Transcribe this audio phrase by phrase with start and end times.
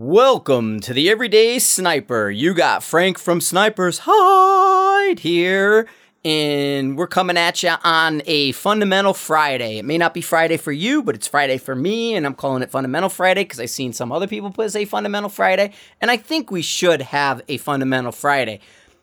[0.00, 2.30] Welcome to the Everyday Sniper.
[2.30, 5.88] You got Frank from Sniper's Hide here,
[6.24, 9.78] and we're coming at you on a Fundamental Friday.
[9.78, 12.62] It may not be Friday for you, but it's Friday for me, and I'm calling
[12.62, 16.16] it Fundamental Friday because I've seen some other people put say Fundamental Friday, and I
[16.16, 18.60] think we should have a Fundamental Friday.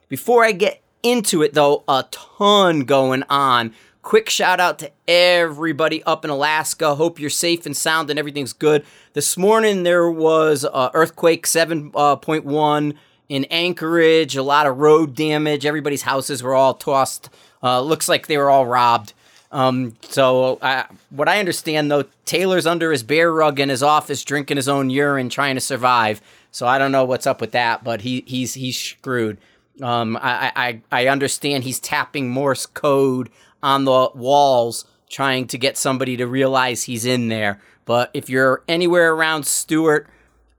[0.07, 3.73] Before I get into it, though, a ton going on.
[4.06, 6.94] Quick shout out to everybody up in Alaska.
[6.94, 8.86] Hope you're safe and sound and everything's good.
[9.14, 12.94] This morning there was uh, earthquake 7.1
[13.30, 14.36] in Anchorage.
[14.36, 15.66] A lot of road damage.
[15.66, 17.31] Everybody's houses were all tossed.
[17.64, 19.14] Uh, looks like they were all robbed.
[19.52, 24.23] Um, so uh, what I understand though, Taylor's under his bear rug in his office
[24.23, 26.22] drinking his own urine, trying to survive.
[26.52, 29.40] So I don't know what's up with that, but he he's he's screwed.
[29.81, 33.31] Um, I, I I understand he's tapping Morse code
[33.66, 37.60] on the walls trying to get somebody to realize he's in there.
[37.86, 40.08] But if you're anywhere around Stuart,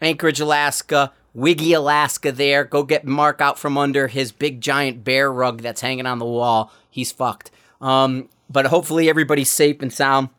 [0.02, 5.32] Anchorage, Alaska, Wiggy, Alaska, there, go get Mark out from under his big giant bear
[5.32, 6.72] rug that's hanging on the wall.
[6.90, 7.52] He's fucked.
[7.80, 10.30] Um, but hopefully everybody's safe and sound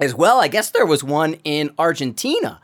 [0.00, 0.40] as well.
[0.40, 2.60] I guess there was one in Argentina.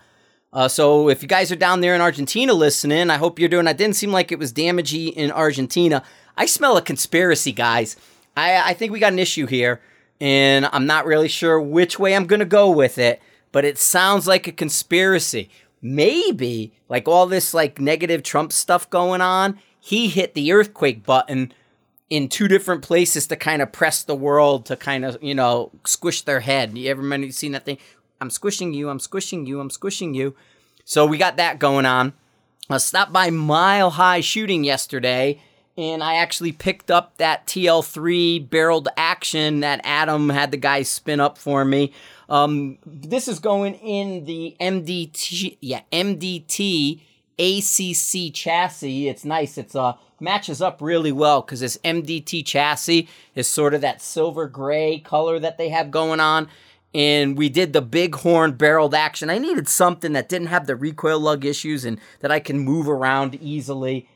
[0.53, 3.69] Uh, so if you guys are down there in Argentina listening, I hope you're doing.
[3.69, 6.03] It didn't seem like it was damagey in Argentina.
[6.36, 7.97] I smell a conspiracy, guys.
[8.36, 9.80] I, I think we got an issue here,
[10.20, 13.78] and I'm not really sure which way I'm going to go with it, but it
[13.78, 15.50] sounds like a conspiracy.
[15.80, 21.52] Maybe, like all this like negative Trump stuff going on, he hit the earthquake button
[22.08, 25.70] in two different places to kind of press the world to kind of, you know,
[25.84, 26.77] squish their head.
[26.77, 27.78] You ever seen that thing?
[28.20, 30.36] I'm squishing you, I'm squishing you, I'm squishing you.
[30.84, 32.12] So we got that going on.
[32.70, 35.41] I stopped by Mile High Shooting yesterday
[35.77, 41.20] and I actually picked up that TL3 barreled action that Adam had the guys spin
[41.20, 41.92] up for me.
[42.29, 47.01] Um, this is going in the MDT, yeah, MDT
[47.39, 49.09] ACC chassis.
[49.09, 49.59] It's nice.
[49.59, 54.46] It's uh matches up really well because this MDT chassis is sort of that silver
[54.46, 56.48] gray color that they have going on.
[56.95, 59.30] And we did the Bighorn barreled action.
[59.30, 62.89] I needed something that didn't have the recoil lug issues and that I can move
[62.89, 64.07] around easily.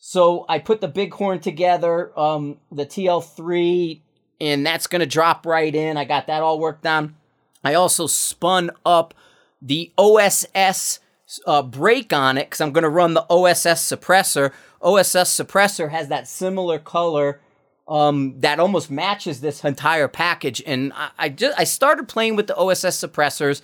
[0.00, 4.00] So I put the bighorn together, um, the TL3,
[4.40, 5.98] and that's going to drop right in.
[5.98, 7.16] I got that all worked on.
[7.62, 9.12] I also spun up
[9.60, 11.00] the OSS
[11.46, 14.52] uh, brake on it because I'm going to run the OSS suppressor.
[14.80, 17.42] OSS suppressor has that similar color
[17.86, 20.62] um, that almost matches this entire package.
[20.64, 23.60] And I, I just I started playing with the OSS suppressors.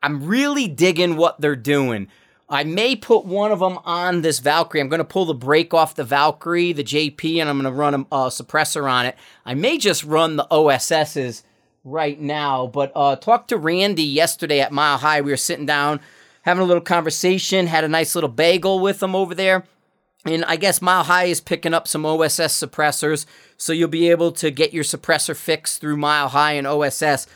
[0.00, 2.06] I'm really digging what they're doing.
[2.52, 4.82] I may put one of them on this Valkyrie.
[4.82, 7.76] I'm going to pull the brake off the Valkyrie, the JP, and I'm going to
[7.76, 9.16] run a, suppressor on it.
[9.46, 11.44] I may just run the OSSs
[11.82, 15.22] right now, but uh, talked to Randy yesterday at Mile High.
[15.22, 16.00] We were sitting down,
[16.42, 19.64] having a little conversation, had a nice little bagel with him over there.
[20.26, 23.24] And I guess Mile High is picking up some OSS suppressors,
[23.56, 27.26] so you'll be able to get your suppressor fixed through Mile High and OSS.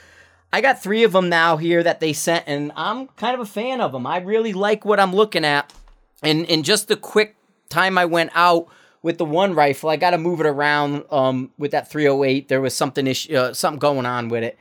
[0.56, 3.44] I got three of them now here that they sent, and I'm kind of a
[3.44, 4.06] fan of them.
[4.06, 5.70] I really like what I'm looking at.
[6.22, 7.36] And in just the quick
[7.68, 8.66] time I went out
[9.02, 11.04] with the one rifle, I got to move it around.
[11.10, 14.58] Um, with that 308, there was something issue, uh, something going on with it,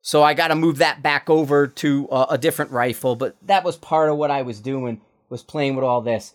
[0.00, 3.14] so I got to move that back over to uh, a different rifle.
[3.14, 6.32] But that was part of what I was doing was playing with all this.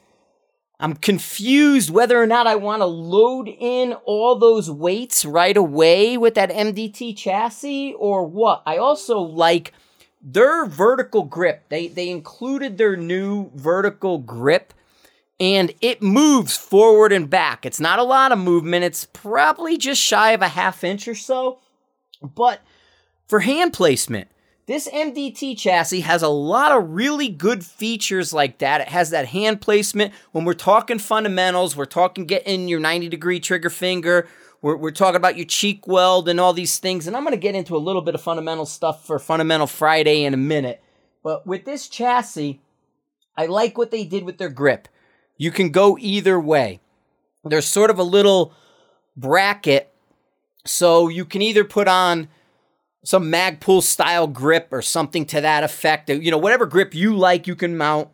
[0.79, 6.15] I'm confused whether or not I want to load in all those weights right away
[6.17, 8.63] with that MDT chassis or what.
[8.65, 9.73] I also like
[10.21, 11.65] their vertical grip.
[11.67, 14.73] They they included their new vertical grip
[15.37, 17.65] and it moves forward and back.
[17.65, 18.85] It's not a lot of movement.
[18.85, 21.59] It's probably just shy of a half inch or so.
[22.21, 22.61] But
[23.27, 24.29] for hand placement,
[24.69, 28.81] this MDT chassis has a lot of really good features like that.
[28.81, 30.13] It has that hand placement.
[30.31, 34.27] When we're talking fundamentals, we're talking getting your 90 degree trigger finger.
[34.61, 37.07] We're, we're talking about your cheek weld and all these things.
[37.07, 40.23] And I'm going to get into a little bit of fundamental stuff for Fundamental Friday
[40.23, 40.83] in a minute.
[41.23, 42.61] But with this chassis,
[43.35, 44.87] I like what they did with their grip.
[45.35, 46.79] You can go either way.
[47.43, 48.53] There's sort of a little
[49.17, 49.91] bracket.
[50.63, 52.27] So you can either put on
[53.03, 56.09] some Magpul style grip or something to that effect.
[56.09, 58.09] You know, whatever grip you like, you can mount.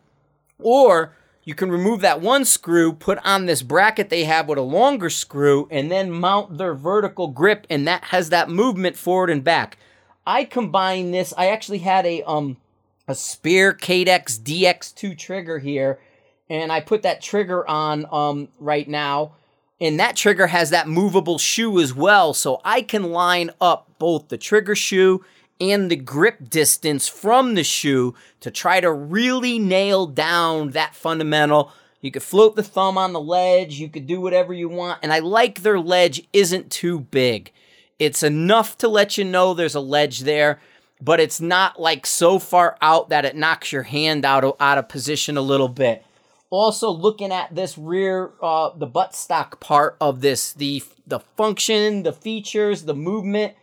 [0.58, 4.62] Or you can remove that one screw, put on this bracket they have with a
[4.62, 9.44] longer screw, and then mount their vertical grip, and that has that movement forward and
[9.44, 9.78] back.
[10.26, 11.32] I combine this.
[11.36, 12.56] I actually had a um
[13.08, 16.00] a Speer Cadex DX2 trigger here,
[16.50, 19.32] and I put that trigger on um right now
[19.80, 24.28] and that trigger has that movable shoe as well, so I can line up both
[24.28, 25.24] the trigger shoe
[25.60, 31.72] and the grip distance from the shoe to try to really nail down that fundamental.
[32.00, 35.12] You could float the thumb on the ledge, you could do whatever you want, and
[35.12, 37.52] I like their ledge isn't too big.
[37.98, 40.60] It's enough to let you know there's a ledge there,
[41.00, 44.78] but it's not like so far out that it knocks your hand out of, out
[44.78, 46.04] of position a little bit.
[46.56, 52.14] Also, looking at this rear, uh, the buttstock part of this, the the function, the
[52.14, 53.54] features, the movement,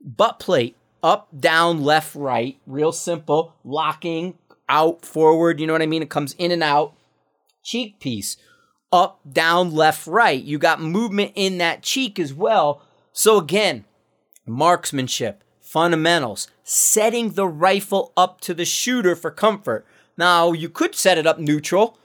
[0.00, 4.36] butt plate up, down, left, right, real simple, locking,
[4.68, 6.02] out, forward, you know what I mean?
[6.02, 6.94] It comes in and out.
[7.62, 8.36] Cheek piece,
[8.90, 10.42] up, down, left, right.
[10.42, 12.82] You got movement in that cheek as well.
[13.12, 13.84] So again,
[14.44, 19.86] marksmanship, fundamentals, setting the rifle up to the shooter for comfort.
[20.18, 21.96] Now, you could set it up neutral,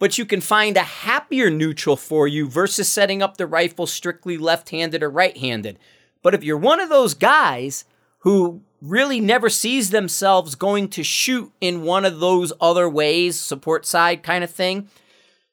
[0.00, 4.36] but you can find a happier neutral for you versus setting up the rifle strictly
[4.36, 5.78] left handed or right handed.
[6.22, 7.84] But if you're one of those guys
[8.20, 13.84] who really never sees themselves going to shoot in one of those other ways, support
[13.84, 14.88] side kind of thing,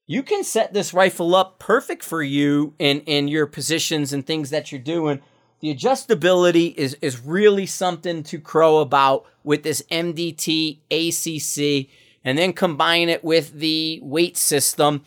[0.05, 4.49] you can set this rifle up perfect for you in, in your positions and things
[4.49, 5.21] that you're doing.
[5.59, 11.89] The adjustability is, is really something to crow about with this MDT ACC,
[12.23, 15.03] and then combine it with the weight system.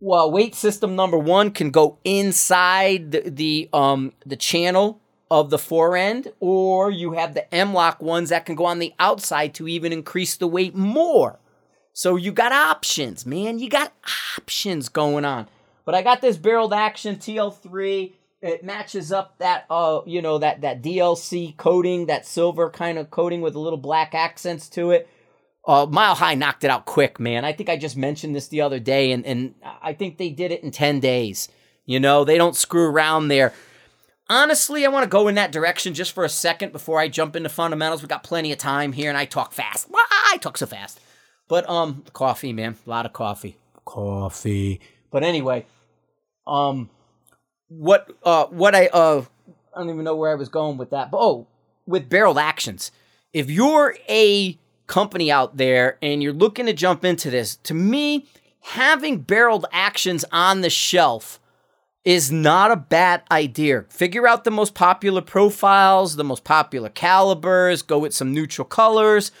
[0.00, 5.00] Well, weight system number one can go inside the, the um the channel
[5.30, 8.78] of the fore end, or you have the M lock ones that can go on
[8.78, 11.38] the outside to even increase the weight more.
[11.92, 13.58] So you got options, man.
[13.58, 13.92] You got
[14.36, 15.48] options going on.
[15.84, 18.12] But I got this barreled action TL3.
[18.42, 23.10] It matches up that uh, you know, that that DLC coating, that silver kind of
[23.10, 25.08] coating with a little black accents to it.
[25.66, 27.44] Uh, Mile High knocked it out quick, man.
[27.44, 30.52] I think I just mentioned this the other day, and, and I think they did
[30.52, 31.48] it in 10 days.
[31.86, 33.52] You know, they don't screw around there
[34.28, 37.36] honestly, I want to go in that direction just for a second before I jump
[37.36, 38.02] into fundamentals.
[38.02, 39.88] We got plenty of time here, and I talk fast.
[39.92, 41.00] I talk so fast?
[41.48, 44.80] But um, coffee, man, a lot of coffee, coffee.
[45.10, 45.66] But anyway,
[46.46, 46.90] um,
[47.68, 49.24] what uh, what I uh,
[49.74, 51.10] I don't even know where I was going with that.
[51.10, 51.46] But oh,
[51.86, 52.90] with barreled actions,
[53.32, 58.26] if you're a company out there and you're looking to jump into this, to me,
[58.60, 61.40] having barreled actions on the shelf
[62.04, 63.84] is not a bad idea.
[63.88, 69.32] Figure out the most popular profiles, the most popular calibers, go with some neutral colors.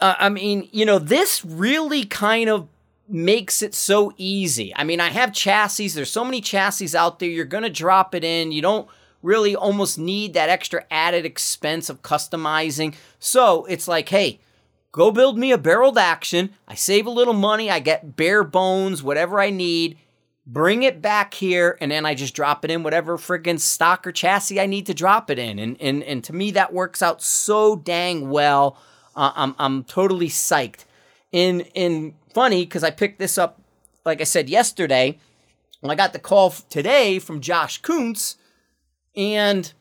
[0.00, 2.68] Uh, I mean, you know, this really kind of
[3.08, 4.74] makes it so easy.
[4.76, 8.14] I mean, I have chassis, there's so many chassis out there, you're going to drop
[8.14, 8.52] it in.
[8.52, 8.88] You don't
[9.22, 12.94] really almost need that extra added expense of customizing.
[13.18, 14.40] So it's like, hey,
[14.92, 16.50] go build me a barreled action.
[16.66, 19.98] I save a little money, I get bare bones, whatever I need
[20.48, 24.12] bring it back here, and then I just drop it in whatever friggin' stock or
[24.12, 25.58] chassis I need to drop it in.
[25.58, 28.78] And and and to me, that works out so dang well.
[29.14, 30.84] Uh, I'm I'm totally psyched.
[31.30, 33.60] In in funny because I picked this up,
[34.04, 35.18] like I said yesterday.
[35.84, 38.36] I got the call today from Josh Kuntz,
[39.14, 39.72] and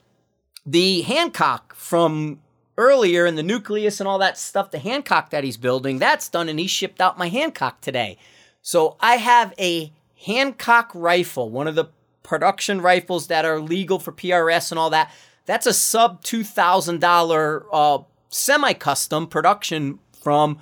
[0.63, 2.39] the Hancock from
[2.77, 6.49] earlier in the nucleus and all that stuff, the Hancock that he's building, that's done,
[6.49, 8.17] and he shipped out my Hancock today.
[8.61, 9.91] So I have a
[10.25, 11.85] Hancock rifle, one of the
[12.23, 15.11] production rifles that are legal for PRS and all that.
[15.45, 20.59] That's a sub $2,000 uh, semi custom production from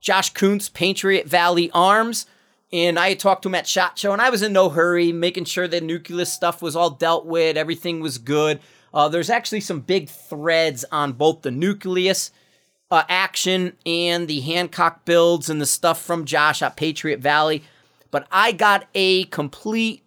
[0.00, 2.26] Josh Kuntz, Patriot Valley Arms.
[2.72, 5.44] And I talked to him at SHOT Show, and I was in no hurry, making
[5.44, 8.60] sure the nucleus stuff was all dealt with, everything was good.
[8.94, 12.30] Uh, there's actually some big threads on both the nucleus
[12.90, 17.62] uh, action and the Hancock builds and the stuff from Josh at Patriot Valley
[18.12, 20.04] but I got a complete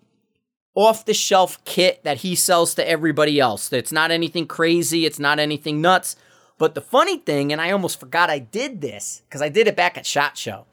[0.76, 3.74] off the shelf kit that he sells to everybody else.
[3.74, 6.16] It's not anything crazy, it's not anything nuts.
[6.58, 9.76] But the funny thing, and I almost forgot I did this because I did it
[9.76, 10.66] back at SHOT Show,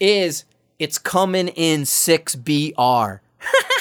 [0.00, 0.44] is
[0.80, 3.20] it's coming in 6BR.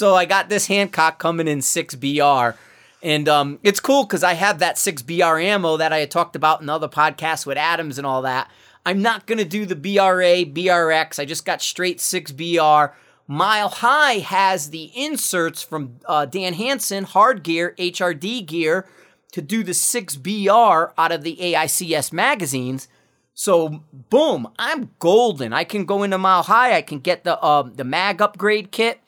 [0.00, 2.54] so I got this Hancock coming in 6BR.
[3.02, 6.62] And um, it's cool because I have that 6BR ammo that I had talked about
[6.62, 8.50] in other podcasts with Adams and all that.
[8.86, 11.18] I'm not going to do the BRA, BRX.
[11.18, 12.92] I just got straight 6BR.
[13.26, 18.86] Mile High has the inserts from uh, Dan Hansen, hard gear, HRD gear,
[19.32, 22.88] to do the 6BR out of the AICS magazines.
[23.34, 25.52] So boom, I'm golden.
[25.52, 26.74] I can go into Mile High.
[26.74, 29.00] I can get the uh, the mag upgrade kit.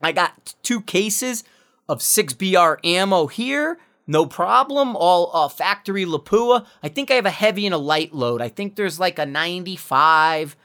[0.00, 1.44] I got two cases
[1.88, 3.78] of 6BR ammo here
[4.10, 4.96] no problem.
[4.96, 6.66] All uh, factory Lapua.
[6.82, 8.40] I think I have a heavy and a light load.
[8.40, 10.56] I think there's like a 95.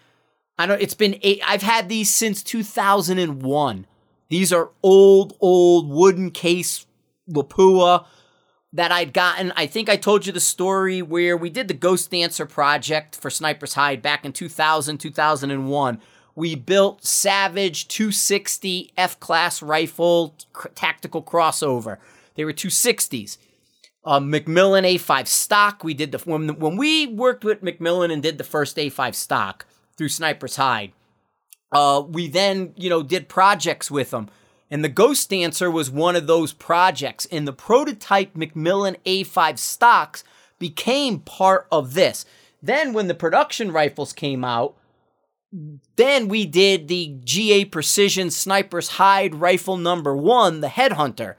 [0.58, 0.82] I don't.
[0.82, 1.42] It's been eight.
[1.46, 3.86] I've had these since 2001.
[4.30, 6.86] These are old, old wooden case
[7.30, 8.06] Lapua.
[8.72, 9.52] that I'd gotten.
[9.58, 13.30] I think I told you the story where we did the Ghost Dancer project for
[13.30, 16.02] Sniper's Hide back in 2000, 2001.
[16.36, 20.36] We built Savage 260 F class rifle
[20.76, 21.98] tactical crossover.
[22.36, 23.38] They were 260s.
[24.06, 25.84] Uh, McMillan A5 stock.
[25.84, 29.66] We did the when, when we worked with McMillan and did the first A5 stock
[29.96, 30.92] through Sniper's Hide.
[31.72, 34.30] Uh, we then you know did projects with them
[34.74, 37.28] and the Ghost Dancer was one of those projects.
[37.32, 40.24] And the prototype McMillan A5 stocks
[40.58, 42.26] became part of this.
[42.60, 44.76] Then, when the production rifles came out,
[45.96, 51.36] then we did the GA Precision Sniper's Hide rifle number one, the Headhunter.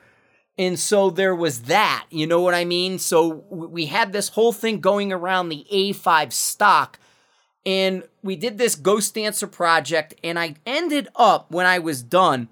[0.57, 3.01] And so there was that, you know what I mean?
[3.01, 7.01] So we had this whole thing going around the A5 stock.
[7.67, 10.15] And we did this Ghost Dancer project.
[10.23, 12.49] And I ended up, when I was done,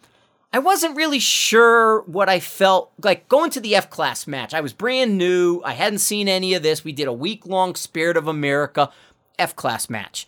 [0.52, 4.52] I wasn't really sure what I felt like going to the F class match.
[4.52, 5.62] I was brand new.
[5.64, 6.82] I hadn't seen any of this.
[6.82, 8.90] We did a week long Spirit of America
[9.38, 10.26] F class match.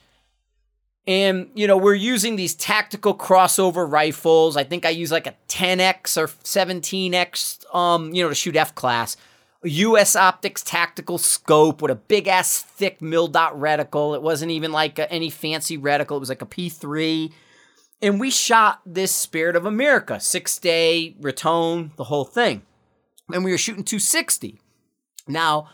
[1.07, 4.57] And, you know, we're using these tactical crossover rifles.
[4.57, 8.75] I think I use like a 10X or 17X, um, you know, to shoot F
[8.75, 9.17] class.
[9.63, 14.15] US Optics tactical scope with a big ass thick mil dot reticle.
[14.15, 16.17] It wasn't even like a, any fancy reticle.
[16.17, 17.33] It was like a P3
[18.05, 22.61] and we shot this Spirit of America, six day, Raton, the whole thing.
[23.33, 24.61] And we were shooting 260.
[25.27, 25.71] Now,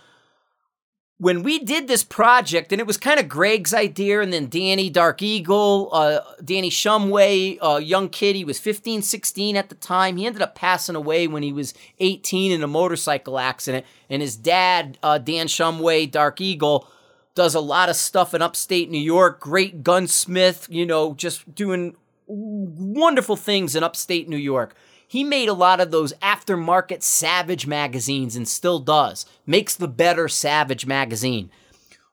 [1.21, 4.89] when we did this project, and it was kind of Greg's idea, and then Danny
[4.89, 10.17] Dark Eagle, uh, Danny Shumway, uh, young kid, he was 15, 16 at the time.
[10.17, 13.85] He ended up passing away when he was 18 in a motorcycle accident.
[14.09, 16.89] And his dad, uh, Dan Shumway, Dark Eagle,
[17.35, 19.41] does a lot of stuff in upstate New York.
[19.41, 21.97] Great gunsmith, you know, just doing
[22.27, 24.75] wonderful things in upstate New York.
[25.11, 29.27] He made a lot of those aftermarket Savage magazines and still does.
[29.45, 31.51] Makes the better Savage magazine.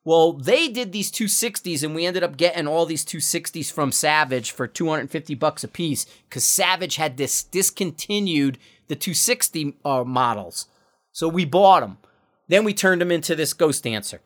[0.04, 4.50] Well, they did these 260s and we ended up getting all these 260s from Savage
[4.50, 10.66] for 250 bucks a piece cuz Savage had this discontinued the 260 uh, models.
[11.12, 12.00] So we bought them.
[12.48, 14.22] Then we turned them into this Ghost Dancer.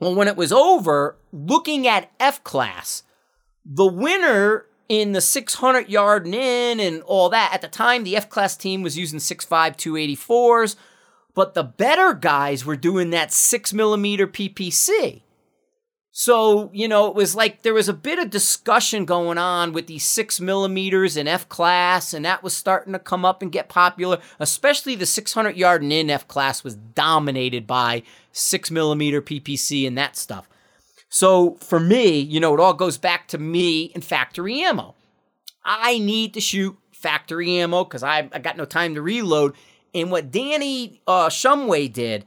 [0.00, 3.02] Well, when it was over, looking at F class,
[3.66, 7.50] the winner in the 600 yard and in and all that.
[7.52, 10.76] At the time, the F class team was using 6.5 284s,
[11.34, 15.22] but the better guys were doing that 6 millimeter PPC.
[16.10, 19.86] So, you know, it was like there was a bit of discussion going on with
[19.86, 23.68] these 6 millimeters in F class, and that was starting to come up and get
[23.68, 24.18] popular.
[24.40, 28.02] Especially the 600 yard and in F class was dominated by
[28.32, 30.48] 6 millimeter PPC and that stuff.
[31.08, 34.94] So for me, you know, it all goes back to me and factory ammo.
[35.64, 39.54] I need to shoot factory ammo because I, I got no time to reload.
[39.94, 42.26] And what Danny uh, Shumway did,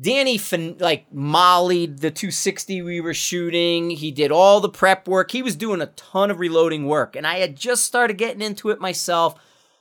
[0.00, 3.90] Danny fin- like mollied the 260 we were shooting.
[3.90, 5.30] He did all the prep work.
[5.30, 8.70] He was doing a ton of reloading work, and I had just started getting into
[8.70, 9.36] it myself.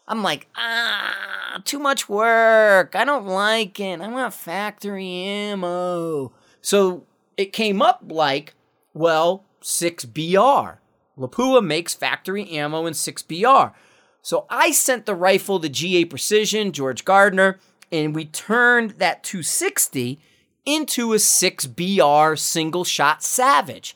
[0.08, 2.96] I'm like, ah, too much work.
[2.96, 4.02] I don't like it.
[4.02, 6.32] I want factory ammo.
[6.62, 8.56] So it came up like,
[8.94, 10.78] well, 6BR.
[11.18, 13.74] Lapua makes factory ammo in 6BR.
[14.22, 17.60] So I sent the rifle to GA Precision, George Gardner,
[17.92, 20.20] and we turned that 260
[20.66, 23.96] into a 6BR single shot Savage.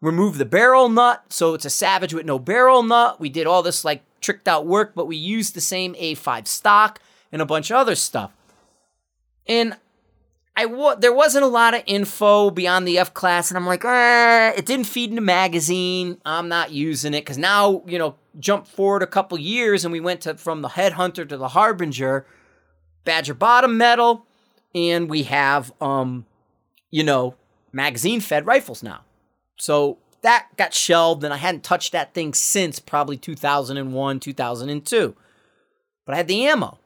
[0.00, 3.20] Remove the barrel nut, so it's a Savage with no barrel nut.
[3.20, 7.00] We did all this like tricked out work, but we used the same A5 stock
[7.32, 8.32] and a bunch of other stuff.
[9.46, 9.76] And
[10.58, 13.84] I w- there wasn't a lot of info beyond the F class, and I'm like,
[13.84, 16.20] eh, it didn't feed into magazine.
[16.26, 20.00] I'm not using it because now, you know, jump forward a couple years, and we
[20.00, 22.26] went to from the Headhunter to the Harbinger,
[23.04, 24.26] Badger bottom metal,
[24.74, 26.26] and we have, um,
[26.90, 27.36] you know,
[27.72, 29.04] magazine fed rifles now.
[29.58, 35.14] So that got shelved, and I hadn't touched that thing since probably 2001, 2002.
[36.04, 36.80] But I had the ammo.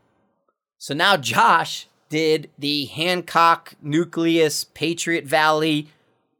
[0.76, 5.88] So now Josh did the Hancock Nucleus Patriot Valley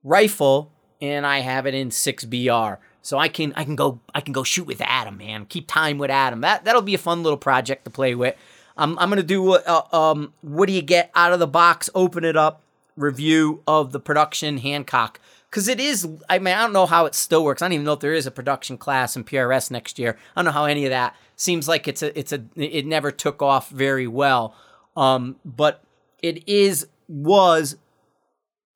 [0.05, 2.77] rifle, and I have it in 6BR.
[3.01, 5.47] So I can I can go I can go shoot with Adam, man.
[5.47, 6.43] Keep time with Adam.
[6.43, 8.37] That that'll be a fun little project to play with.
[8.77, 11.89] I'm I'm gonna do uh, um what do you get out of the box?
[11.95, 12.61] Open it up,
[12.95, 16.07] review of the production Hancock because it is.
[16.29, 17.63] I mean, I don't know how it still works.
[17.63, 20.19] I don't even know if there is a production class in PRS next year.
[20.37, 23.11] I don't know how any of that seems like it's a it's a it never
[23.11, 24.55] took off very well.
[24.97, 25.83] Um, but
[26.23, 27.77] it is was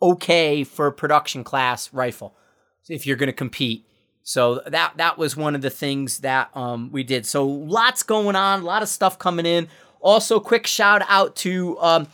[0.02, 2.34] okay for production class rifle
[2.88, 3.84] if you're going to compete.
[4.22, 7.26] So that that was one of the things that um, we did.
[7.26, 9.68] So lots going on, a lot of stuff coming in.
[10.00, 12.08] Also, quick shout out to um,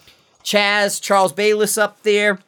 [0.44, 2.38] Chaz, Charles Bayless up there.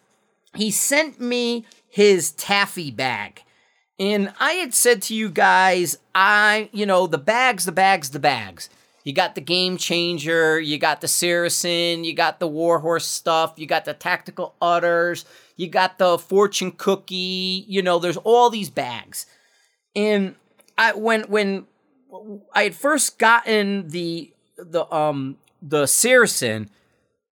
[0.54, 3.42] He sent me his taffy bag.
[3.98, 8.18] And I had said to you guys, I, you know, the bags, the bags, the
[8.18, 8.68] bags.
[9.04, 13.66] You got the game changer, you got the Saracen, you got the Warhorse stuff, you
[13.66, 19.26] got the tactical udders, you got the fortune cookie, you know, there's all these bags.
[19.94, 20.36] And
[20.78, 21.66] I when when
[22.54, 26.70] I had first gotten the the um the Saracen,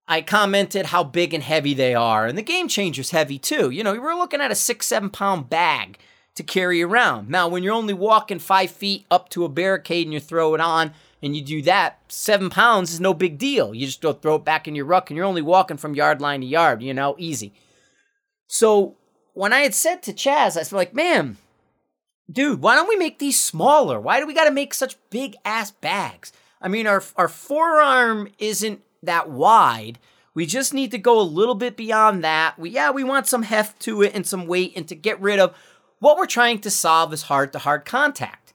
[0.06, 3.70] I commented how big and heavy they are, and the game changer's heavy too.
[3.70, 5.98] You know, we're looking at a six, seven pound bag
[6.34, 7.28] to carry around.
[7.28, 10.60] Now, when you're only walking five feet up to a barricade and you throw it
[10.60, 13.74] on and you do that, seven pounds is no big deal.
[13.74, 16.20] You just go throw it back in your ruck and you're only walking from yard
[16.20, 17.52] line to yard, you know, easy.
[18.46, 18.96] So
[19.34, 21.36] when I had said to Chaz, I was like, man,
[22.30, 24.00] dude, why don't we make these smaller?
[24.00, 26.32] Why do we got to make such big ass bags?
[26.60, 29.98] I mean, our, our forearm isn't that wide.
[30.34, 32.58] We just need to go a little bit beyond that.
[32.58, 35.38] We, yeah, we want some heft to it and some weight and to get rid
[35.38, 35.54] of
[36.02, 38.52] what we're trying to solve is hard to hard contact.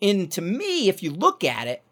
[0.00, 1.82] And to me, if you look at it,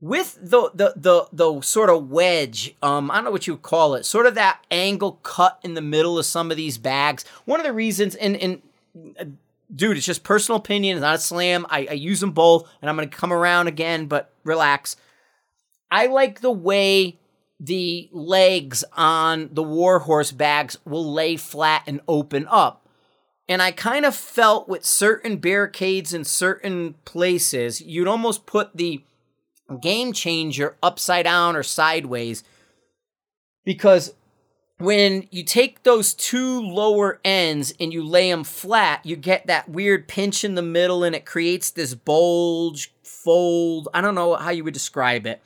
[0.00, 3.62] with the the the the sort of wedge, um, I don't know what you would
[3.62, 7.24] call it, sort of that angle cut in the middle of some of these bags.
[7.44, 8.62] One of the reasons, and and
[9.18, 9.26] uh,
[9.72, 11.64] dude, it's just personal opinion, it's not a slam.
[11.70, 14.96] I, I use them both, and I'm gonna come around again, but relax.
[15.88, 17.16] I like the way
[17.60, 22.81] the legs on the warhorse bags will lay flat and open up.
[23.52, 29.04] And I kind of felt with certain barricades in certain places, you'd almost put the
[29.78, 32.44] game changer upside down or sideways
[33.62, 34.14] because
[34.78, 39.68] when you take those two lower ends and you lay them flat, you get that
[39.68, 43.86] weird pinch in the middle and it creates this bulge, fold.
[43.92, 45.42] I don't know how you would describe it,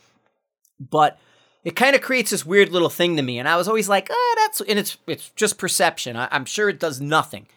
[0.79, 1.19] but
[1.65, 3.41] it kind of creates this weird little thing to me.
[3.41, 6.17] And I was always like, oh, that's, and it's, it's just perception.
[6.17, 7.49] I, I'm sure it does nothing.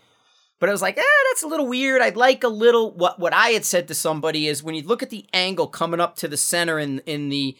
[0.59, 2.01] But I was like, eh, that's a little weird.
[2.01, 5.01] I'd like a little what what I had said to somebody is when you look
[5.01, 7.55] at the angle coming up to the center in in the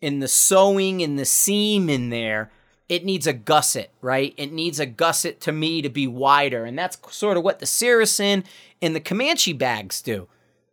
[0.00, 2.50] in the sewing in the seam in there,
[2.88, 4.34] it needs a gusset, right?
[4.36, 6.64] It needs a gusset to me to be wider.
[6.64, 8.44] And that's sort of what the Saracen
[8.82, 10.28] and the Comanche bags do.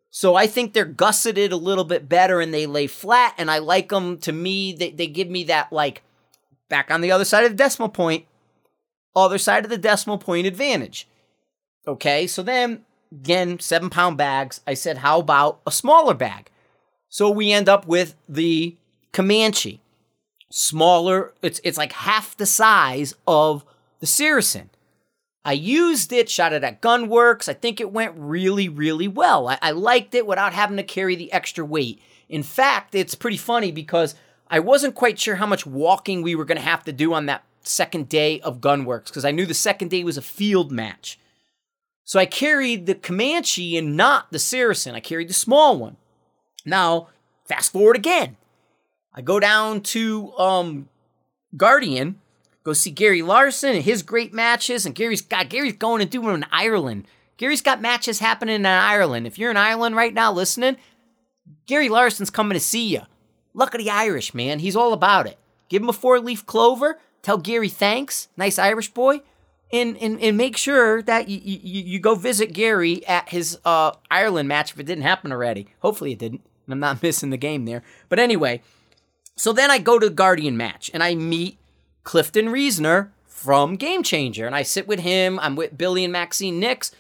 [0.10, 3.34] So I think they're gusseted a little bit better and they lay flat.
[3.38, 6.04] And I like them to me, they, they give me that like
[6.68, 8.26] back on the other side of the decimal point,
[9.16, 11.08] other side of the decimal point advantage.
[11.88, 14.62] Okay, so then again, seven pound bags.
[14.66, 16.50] I said, how about a smaller bag?
[17.10, 18.76] So we end up with the
[19.12, 19.82] Comanche.
[20.50, 23.66] Smaller, it's it's like half the size of
[24.00, 24.70] the Saracen.
[25.44, 27.50] I used it, shot it at Gunwerks.
[27.50, 29.48] I think it went really, really well.
[29.48, 32.00] I, I liked it without having to carry the extra weight.
[32.30, 34.14] In fact, it's pretty funny because
[34.50, 37.26] I wasn't quite sure how much walking we were going to have to do on
[37.26, 41.18] that second day of Gunwerks because I knew the second day was a field match.
[42.12, 44.96] So I carried the Comanche and not the Saracen.
[44.96, 45.96] I carried the small one.
[46.66, 47.08] Now,
[47.46, 48.36] fast forward again.
[49.14, 50.90] I go down to um,
[51.56, 52.20] Guardian,
[52.66, 54.86] go see Gary Larson and his great matches.
[54.86, 57.08] And Gary's got Gary's going and doing them in Ireland.
[57.38, 59.26] Gary's got matches happening in Ireland.
[59.26, 60.76] If you're in Ireland right now listening,
[61.66, 63.04] Gary Larson's coming to see you.
[63.54, 64.60] Luck of the Irish, man.
[64.60, 65.40] He's all about it.
[65.70, 67.00] Give him a four leaf clover.
[67.22, 68.28] Tell Gary thanks.
[68.36, 69.22] Nice Irish boy
[69.74, 73.92] and and, and make sure that you, you, you go visit Gary at his uh,
[74.10, 75.68] Ireland match if it didn't happen already.
[75.80, 76.42] Hopefully it didn't.
[76.70, 77.84] I'm not missing the game there.
[78.10, 78.62] But anyway,
[79.36, 81.58] so then I go to the Guardian match and I meet
[82.04, 84.46] Clifton Reasoner from Game Changer.
[84.46, 85.40] And I sit with him.
[85.40, 86.92] I'm with Billy and Maxine Nix.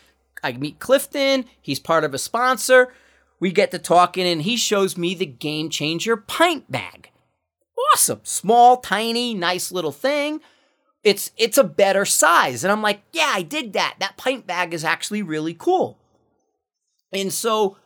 [0.44, 1.46] I meet Clifton.
[1.62, 2.94] He's part of a sponsor.
[3.40, 7.10] We get to talking and he shows me the Game Changer pint bag.
[7.94, 8.22] Awesome.
[8.24, 10.42] Small, tiny, nice little thing
[11.04, 12.64] it's it's a better size.
[12.64, 13.96] And i'm like yeah i dig that.
[14.00, 15.98] That pint bag is actually really cool.
[17.14, 17.78] And so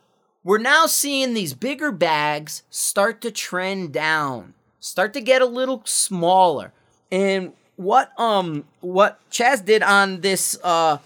[0.44, 4.54] we're now seeing these bigger bags start to trend down
[4.86, 6.72] start to get a little smaller.
[7.10, 10.98] And what um what chaz did on this uh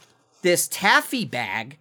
[0.42, 1.78] this taffy bag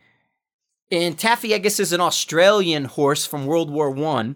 [0.92, 4.36] and taffy i guess is an australian horse from world war one.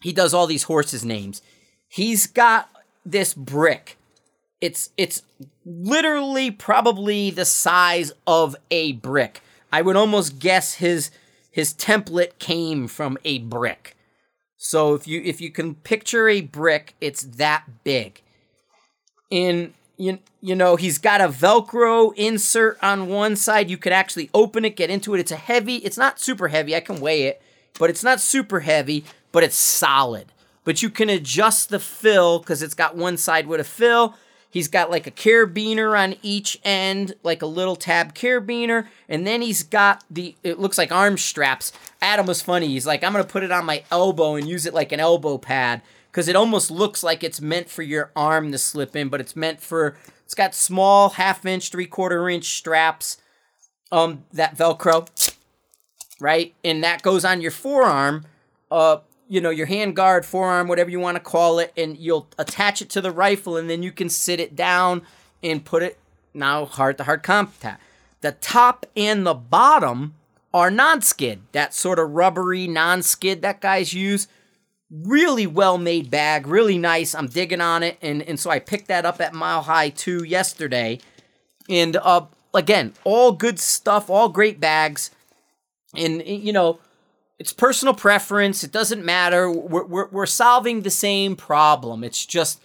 [0.00, 1.42] He does all these horses names.
[1.88, 2.68] He's got
[3.04, 3.96] this brick
[4.60, 5.22] it's it's
[5.64, 9.42] literally probably the size of a brick.
[9.72, 11.10] I would almost guess his
[11.50, 13.96] his template came from a brick.
[14.56, 18.22] So if you if you can picture a brick, it's that big.
[19.30, 23.70] In you, you know, he's got a Velcro insert on one side.
[23.70, 25.20] You could actually open it, get into it.
[25.20, 26.74] It's a heavy, it's not super heavy.
[26.74, 27.40] I can weigh it,
[27.78, 30.32] but it's not super heavy, but it's solid.
[30.64, 34.16] but you can adjust the fill because it's got one side with a fill.
[34.54, 39.42] He's got like a carabiner on each end, like a little tab carabiner, and then
[39.42, 41.72] he's got the it looks like arm straps.
[42.00, 42.68] Adam was funny.
[42.68, 45.38] He's like, I'm gonna put it on my elbow and use it like an elbow
[45.38, 49.20] pad because it almost looks like it's meant for your arm to slip in, but
[49.20, 53.16] it's meant for it's got small half inch, three quarter inch straps.
[53.90, 55.08] Um, that Velcro,
[56.20, 58.24] right, and that goes on your forearm.
[58.70, 62.28] Uh, you know, your hand guard, forearm, whatever you want to call it, and you'll
[62.38, 65.02] attach it to the rifle, and then you can sit it down
[65.42, 65.98] and put it
[66.32, 67.82] now heart to heart contact.
[68.20, 70.14] The top and the bottom
[70.52, 74.28] are non skid, that sort of rubbery non skid that guys use.
[74.90, 77.14] Really well made bag, really nice.
[77.14, 80.24] I'm digging on it, and, and so I picked that up at Mile High 2
[80.24, 81.00] yesterday.
[81.68, 85.10] And uh, again, all good stuff, all great bags.
[85.96, 86.78] And, you know,
[87.38, 88.62] it's personal preference.
[88.62, 89.50] It doesn't matter.
[89.50, 92.04] We're, we're, we're solving the same problem.
[92.04, 92.60] It's just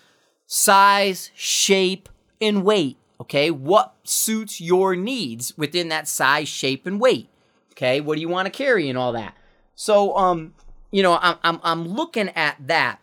[0.46, 2.08] size, shape,
[2.40, 2.98] and weight.
[3.22, 3.52] Okay.
[3.52, 7.30] What suits your needs within that size, shape, and weight?
[7.72, 8.00] Okay.
[8.00, 9.36] What do you want to carry and all that?
[9.76, 10.54] So, um,
[10.92, 13.00] you know, I'm, I'm, I'm looking at that.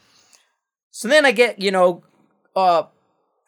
[0.90, 2.04] So then I get, you know,
[2.54, 2.84] uh,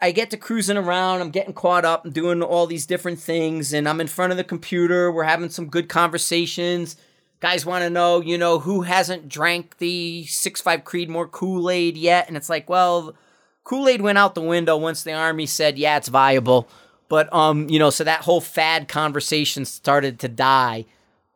[0.01, 1.21] I get to cruising around.
[1.21, 3.73] I'm getting caught up and doing all these different things.
[3.73, 5.11] And I'm in front of the computer.
[5.11, 6.97] We're having some good conversations
[7.41, 11.97] Guys want to know, you know, who hasn't drank the six five Creedmoor Kool Aid
[11.97, 12.27] yet?
[12.27, 13.15] And it's like, well,
[13.63, 16.69] Kool Aid went out the window once the army said, yeah, it's viable.
[17.09, 20.87] But um, you know, so that whole fad conversation started to die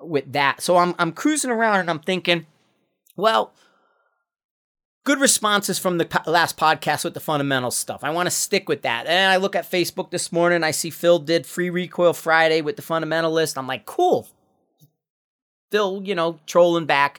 [0.01, 0.61] with that.
[0.61, 2.47] So I'm I'm cruising around and I'm thinking,
[3.17, 3.55] well,
[5.05, 8.03] good responses from the po- last podcast with the fundamental stuff.
[8.03, 9.07] I want to stick with that.
[9.07, 10.65] And I look at Facebook this morning.
[10.65, 13.57] I see Phil did free recoil Friday with the fundamentalist.
[13.57, 14.27] I'm like, cool
[15.73, 17.19] still, you know, trolling back.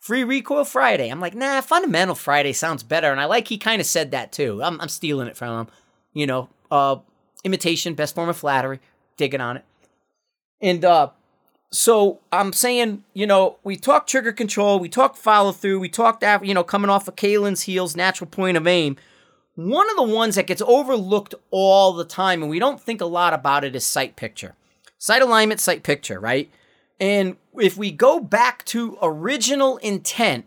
[0.00, 1.08] Free Recoil Friday.
[1.08, 3.12] I'm like, nah, Fundamental Friday sounds better.
[3.12, 4.60] And I like he kind of said that too.
[4.60, 5.72] I'm, I'm stealing it from him.
[6.12, 6.96] You know, uh,
[7.44, 8.80] imitation, best form of flattery,
[9.16, 9.64] digging on it.
[10.60, 11.10] And uh,
[11.70, 16.24] so I'm saying, you know, we talked trigger control, we talked follow through, we talked,
[16.24, 18.96] after, you know, coming off of Kalen's heels, natural point of aim.
[19.54, 23.06] One of the ones that gets overlooked all the time, and we don't think a
[23.06, 24.56] lot about it, is sight picture.
[24.98, 26.50] Sight alignment, sight picture, right?
[27.00, 30.46] And if we go back to original intent,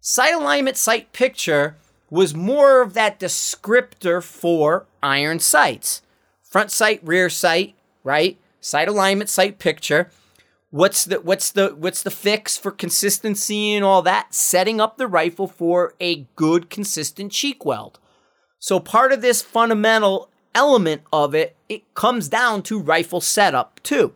[0.00, 1.76] sight alignment, sight picture
[2.10, 6.02] was more of that descriptor for iron sights.
[6.42, 8.38] Front sight, rear sight, right?
[8.60, 10.10] Sight alignment, sight picture.
[10.70, 14.34] What's the what's the what's the fix for consistency and all that?
[14.34, 17.98] Setting up the rifle for a good consistent cheek weld.
[18.58, 24.14] So part of this fundamental element of it, it comes down to rifle setup too.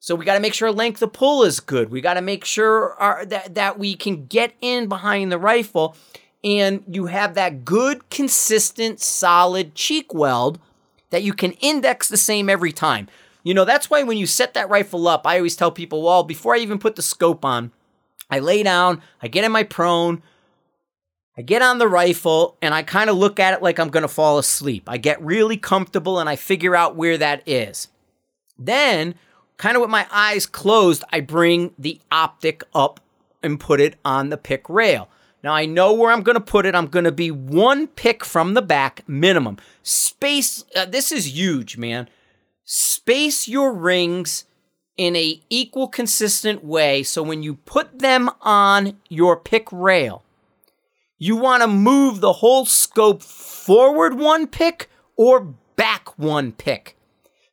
[0.00, 1.90] So we got to make sure length of pull is good.
[1.90, 5.96] We got to make sure our, that that we can get in behind the rifle,
[6.44, 10.58] and you have that good, consistent, solid cheek weld
[11.10, 13.08] that you can index the same every time.
[13.42, 16.22] You know that's why when you set that rifle up, I always tell people, well,
[16.22, 17.72] before I even put the scope on,
[18.30, 20.22] I lay down, I get in my prone.
[21.38, 24.02] I get on the rifle and I kind of look at it like I'm going
[24.02, 24.84] to fall asleep.
[24.88, 27.88] I get really comfortable and I figure out where that is.
[28.58, 29.16] Then
[29.56, 33.00] kind of with my eyes closed, I bring the optic up
[33.42, 35.08] and put it on the pick rail.
[35.42, 36.74] Now I know where I'm going to put it.
[36.74, 39.58] I'm going to be one pick from the back minimum.
[39.82, 42.08] Space, uh, this is huge, man.
[42.64, 44.44] Space your rings
[44.96, 50.24] in a equal consistent way so when you put them on your pick rail,
[51.18, 56.96] you want to move the whole scope forward one pick or back one pick.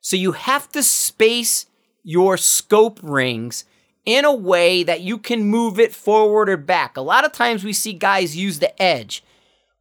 [0.00, 1.66] So you have to space
[2.04, 3.64] your scope rings
[4.04, 6.96] in a way that you can move it forward or back.
[6.96, 9.24] A lot of times we see guys use the edge.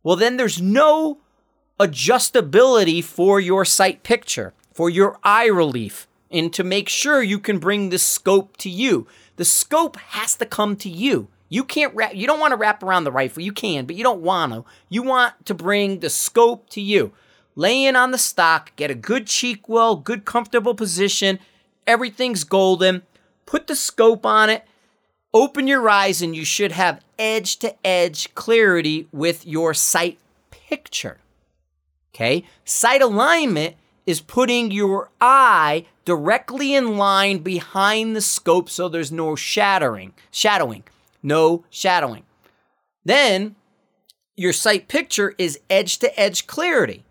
[0.01, 1.19] Well, then there's no
[1.79, 7.59] adjustability for your sight picture, for your eye relief, and to make sure you can
[7.59, 9.07] bring the scope to you.
[9.35, 11.27] The scope has to come to you.
[11.49, 13.43] You can't wrap, you don't want to wrap around the rifle.
[13.43, 14.65] You can, but you don't want to.
[14.89, 17.11] You want to bring the scope to you.
[17.55, 21.37] Lay in on the stock, get a good cheek well, good comfortable position,
[21.87, 23.03] everything's golden.
[23.45, 24.65] Put the scope on it,
[25.33, 30.19] open your eyes, and you should have edge to edge clarity with your sight
[30.49, 31.17] picture.
[32.13, 32.45] Okay?
[32.65, 39.35] Sight alignment is putting your eye directly in line behind the scope so there's no
[39.35, 40.83] shattering, shadowing,
[41.21, 42.23] no shadowing.
[43.05, 43.55] Then
[44.35, 47.03] your sight picture is edge to edge clarity.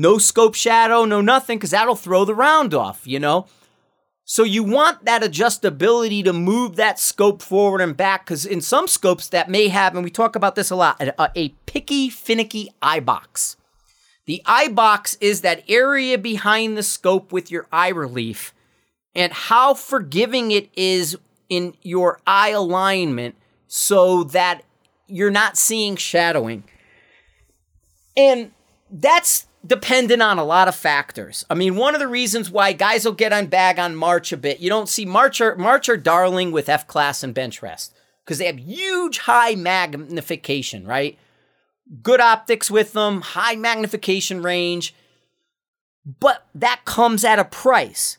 [0.00, 3.44] No scope shadow, no nothing, because that'll throw the round off, you know?
[4.24, 8.88] So you want that adjustability to move that scope forward and back because in some
[8.88, 12.70] scopes that may have, and we talk about this a lot, a, a picky, finicky
[12.80, 13.58] eye box.
[14.24, 18.54] The eye box is that area behind the scope with your eye relief
[19.14, 21.18] and how forgiving it is
[21.50, 23.34] in your eye alignment
[23.68, 24.62] so that
[25.06, 26.64] you're not seeing shadowing.
[28.16, 28.52] And
[28.90, 31.44] that's dependent on a lot of factors.
[31.50, 34.36] I mean, one of the reasons why guys will get on bag on March a
[34.36, 37.94] bit, you don't see March or March or Darling with F class and bench rest
[38.24, 41.18] because they have huge high magnification, right?
[42.02, 44.94] Good optics with them, high magnification range,
[46.20, 48.16] but that comes at a price.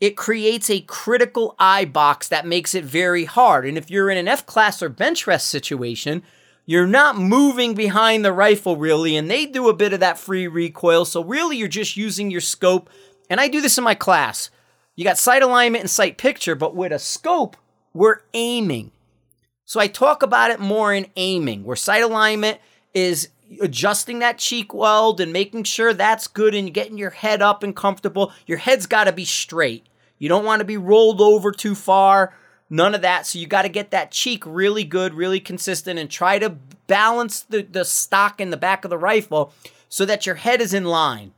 [0.00, 3.66] It creates a critical eye box that makes it very hard.
[3.66, 6.22] And if you're in an F class or bench rest situation,
[6.66, 10.46] you're not moving behind the rifle really, and they do a bit of that free
[10.46, 11.04] recoil.
[11.04, 12.88] So really, you're just using your scope.
[13.28, 14.50] And I do this in my class.
[14.96, 17.56] You got sight alignment and sight picture, but with a scope,
[17.94, 18.92] we're aiming.
[19.64, 22.58] So I talk about it more in aiming, where sight alignment
[22.92, 23.28] is
[23.60, 27.74] adjusting that cheek weld and making sure that's good and getting your head up and
[27.74, 28.32] comfortable.
[28.46, 29.86] Your head's got to be straight.
[30.18, 32.34] You don't want to be rolled over too far
[32.70, 33.26] None of that.
[33.26, 36.50] So you got to get that cheek really good, really consistent, and try to
[36.86, 39.52] balance the, the stock in the back of the rifle
[39.88, 41.32] so that your head is in line.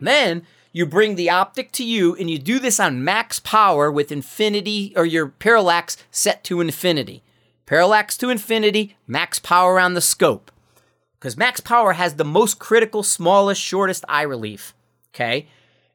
[0.00, 4.12] Then you bring the optic to you and you do this on max power with
[4.12, 7.22] infinity or your parallax set to infinity.
[7.64, 10.50] Parallax to infinity, max power on the scope.
[11.18, 14.74] Because max power has the most critical, smallest, shortest eye relief.
[15.14, 15.46] Okay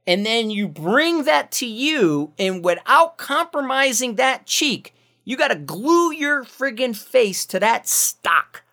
[0.08, 5.56] and then you bring that to you, and without compromising that cheek, you got to
[5.56, 8.64] glue your friggin' face to that stock.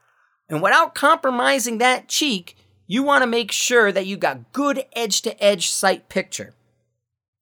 [0.49, 5.21] And without compromising that cheek, you want to make sure that you got good edge
[5.23, 6.55] to edge sight picture.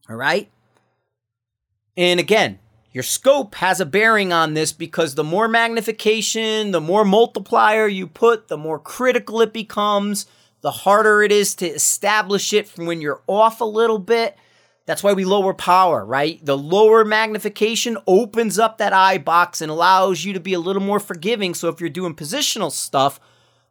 [0.08, 0.50] All right?
[1.96, 2.58] And again,
[2.92, 8.06] your scope has a bearing on this because the more magnification, the more multiplier you
[8.06, 10.26] put, the more critical it becomes
[10.66, 14.36] the harder it is to establish it from when you're off a little bit.
[14.84, 16.44] That's why we lower power, right?
[16.44, 20.82] The lower magnification opens up that eye box and allows you to be a little
[20.82, 21.54] more forgiving.
[21.54, 23.20] So if you're doing positional stuff,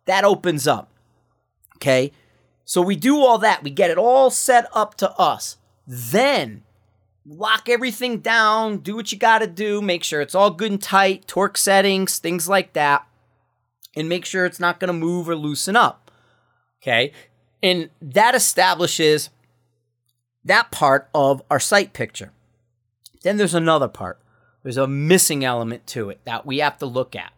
[0.06, 0.90] that opens up.
[1.76, 2.14] Okay?
[2.64, 3.62] So we do all that.
[3.62, 5.58] We get it all set up to us.
[5.86, 6.64] Then
[7.26, 10.82] lock everything down, do what you got to do, make sure it's all good and
[10.82, 13.06] tight, torque settings, things like that,
[13.98, 16.05] and make sure it's not going to move or loosen up.
[16.82, 17.12] Okay.
[17.64, 19.30] And that establishes
[20.44, 22.32] that part of our sight picture.
[23.24, 24.20] Then there's another part.
[24.64, 27.32] There's a missing element to it that we have to look at.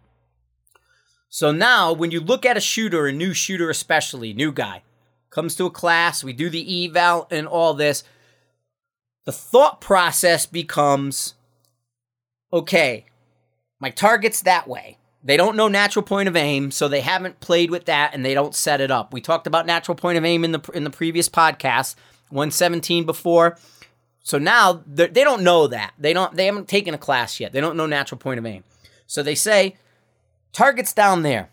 [1.29, 4.83] So now, when you look at a shooter, a new shooter especially, new guy,
[5.29, 8.03] comes to a class, we do the eval and all this,
[9.25, 11.35] the thought process becomes
[12.51, 13.05] okay,
[13.79, 14.97] my target's that way.
[15.27, 18.33] They don't know natural point of aim, so they haven't played with that and they
[18.33, 19.11] don't set it up.
[19.11, 21.95] We talked about natural point of aim in the in the previous podcast,
[22.29, 23.57] 117 before.
[24.23, 25.91] So now they don't know that.
[25.99, 27.51] They don't they haven't taken a class yet.
[27.51, 28.63] They don't know natural point of aim.
[29.05, 29.75] So they say
[30.53, 31.49] target's down there.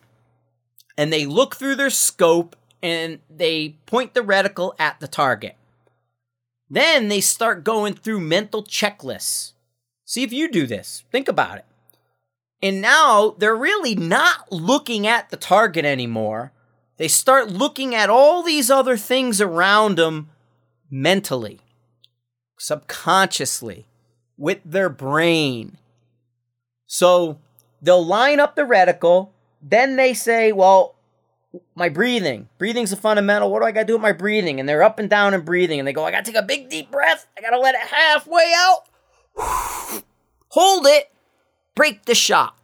[0.97, 5.57] And they look through their scope and they point the reticle at the target.
[6.71, 9.51] Then they start going through mental checklists.
[10.05, 11.03] See if you do this.
[11.11, 11.65] Think about it.
[12.65, 16.51] And now they're really not looking at the target anymore.
[16.97, 20.31] They start looking at all these other things around them
[20.91, 21.61] mentally,
[22.59, 23.85] subconsciously,
[24.39, 25.77] with their brain.
[26.87, 27.39] So
[27.83, 29.29] they'll line up the reticle.
[29.61, 30.95] Then they say, well,
[31.75, 32.49] my breathing.
[32.57, 33.51] Breathing's a fundamental.
[33.51, 34.59] What do I got to do with my breathing?
[34.59, 35.81] And they're up and down and breathing.
[35.81, 37.27] And they go, I got to take a big deep breath.
[37.37, 38.85] I got to let it halfway out.
[40.49, 41.11] Hold it
[41.75, 42.57] break the shot.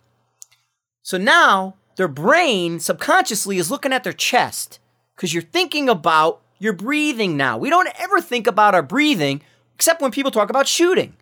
[1.03, 4.79] So now their brain subconsciously is looking at their chest
[5.15, 7.59] because you're thinking about your breathing now.
[7.59, 9.43] We don't ever think about our breathing
[9.75, 11.15] except when people talk about shooting.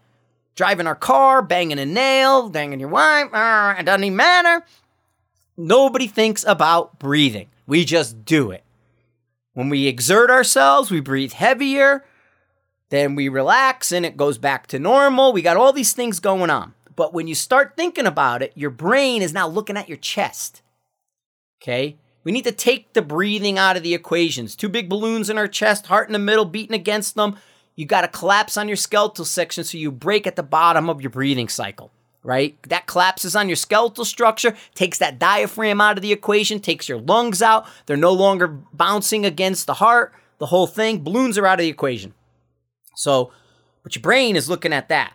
[0.56, 4.64] Driving our car, banging a nail, banging your wife, uh, it doesn't even matter.
[5.56, 7.48] Nobody thinks about breathing.
[7.66, 8.64] We just do it.
[9.54, 12.04] When we exert ourselves, we breathe heavier,
[12.90, 15.32] then we relax and it goes back to normal.
[15.32, 16.74] We got all these things going on.
[16.98, 20.62] But when you start thinking about it, your brain is now looking at your chest.
[21.62, 21.96] Okay?
[22.24, 24.56] We need to take the breathing out of the equations.
[24.56, 27.36] Two big balloons in our chest, heart in the middle, beating against them.
[27.76, 31.00] You got to collapse on your skeletal section so you break at the bottom of
[31.00, 31.92] your breathing cycle,
[32.24, 32.60] right?
[32.64, 36.98] That collapses on your skeletal structure, takes that diaphragm out of the equation, takes your
[36.98, 37.68] lungs out.
[37.86, 41.04] They're no longer bouncing against the heart, the whole thing.
[41.04, 42.12] Balloons are out of the equation.
[42.96, 43.30] So,
[43.84, 45.12] But your brain is looking at that.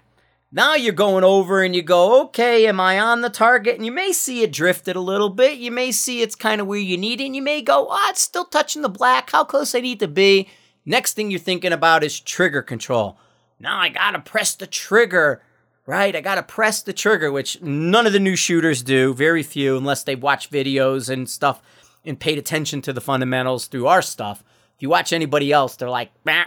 [0.56, 3.76] Now you're going over and you go, okay, am I on the target?
[3.76, 5.58] And you may see it drifted a little bit.
[5.58, 7.26] You may see it's kind of where you need it.
[7.26, 9.32] And you may go, oh, it's still touching the black.
[9.32, 10.48] How close I need to be?
[10.86, 13.18] Next thing you're thinking about is trigger control.
[13.60, 15.42] Now I gotta press the trigger,
[15.88, 16.16] right?
[16.16, 19.12] I gotta press the trigger, which none of the new shooters do.
[19.16, 21.64] Very few, unless they watch videos and stuff
[22.06, 24.44] and paid attention to the fundamentals through our stuff.
[24.76, 26.46] If you watch anybody else, they're like, bing,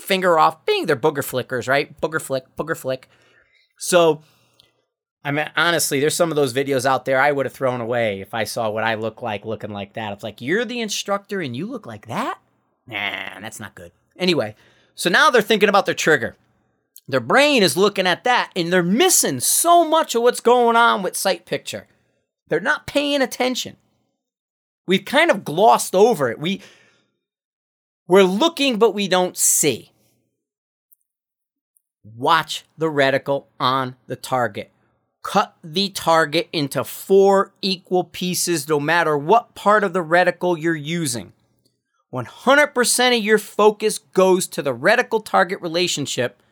[0.00, 0.86] finger off, bing.
[0.86, 2.00] They're booger flickers, right?
[2.00, 3.10] Booger flick, booger flick.
[3.78, 4.22] So,
[5.24, 8.20] I mean, honestly, there's some of those videos out there I would have thrown away
[8.20, 10.12] if I saw what I look like looking like that.
[10.12, 12.38] It's like, you're the instructor and you look like that?
[12.86, 13.92] Nah, that's not good.
[14.18, 14.54] Anyway,
[14.94, 16.36] so now they're thinking about their trigger.
[17.08, 21.02] Their brain is looking at that and they're missing so much of what's going on
[21.02, 21.86] with sight picture.
[22.48, 23.76] They're not paying attention.
[24.86, 26.38] We've kind of glossed over it.
[26.38, 26.60] We
[28.06, 29.92] we're looking but we don't see.
[32.04, 34.70] Watch the reticle on the target.
[35.22, 40.76] Cut the target into four equal pieces no matter what part of the reticle you're
[40.76, 41.32] using.
[42.12, 46.42] 100% of your focus goes to the reticle target relationship.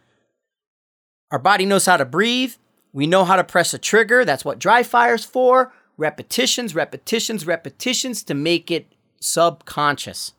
[1.30, 2.54] Our body knows how to breathe.
[2.92, 4.24] We know how to press a trigger.
[4.24, 5.72] That's what dry fire's for.
[5.98, 8.86] Repetitions, repetitions, repetitions to make it
[9.20, 10.32] subconscious.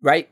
[0.00, 0.28] Right?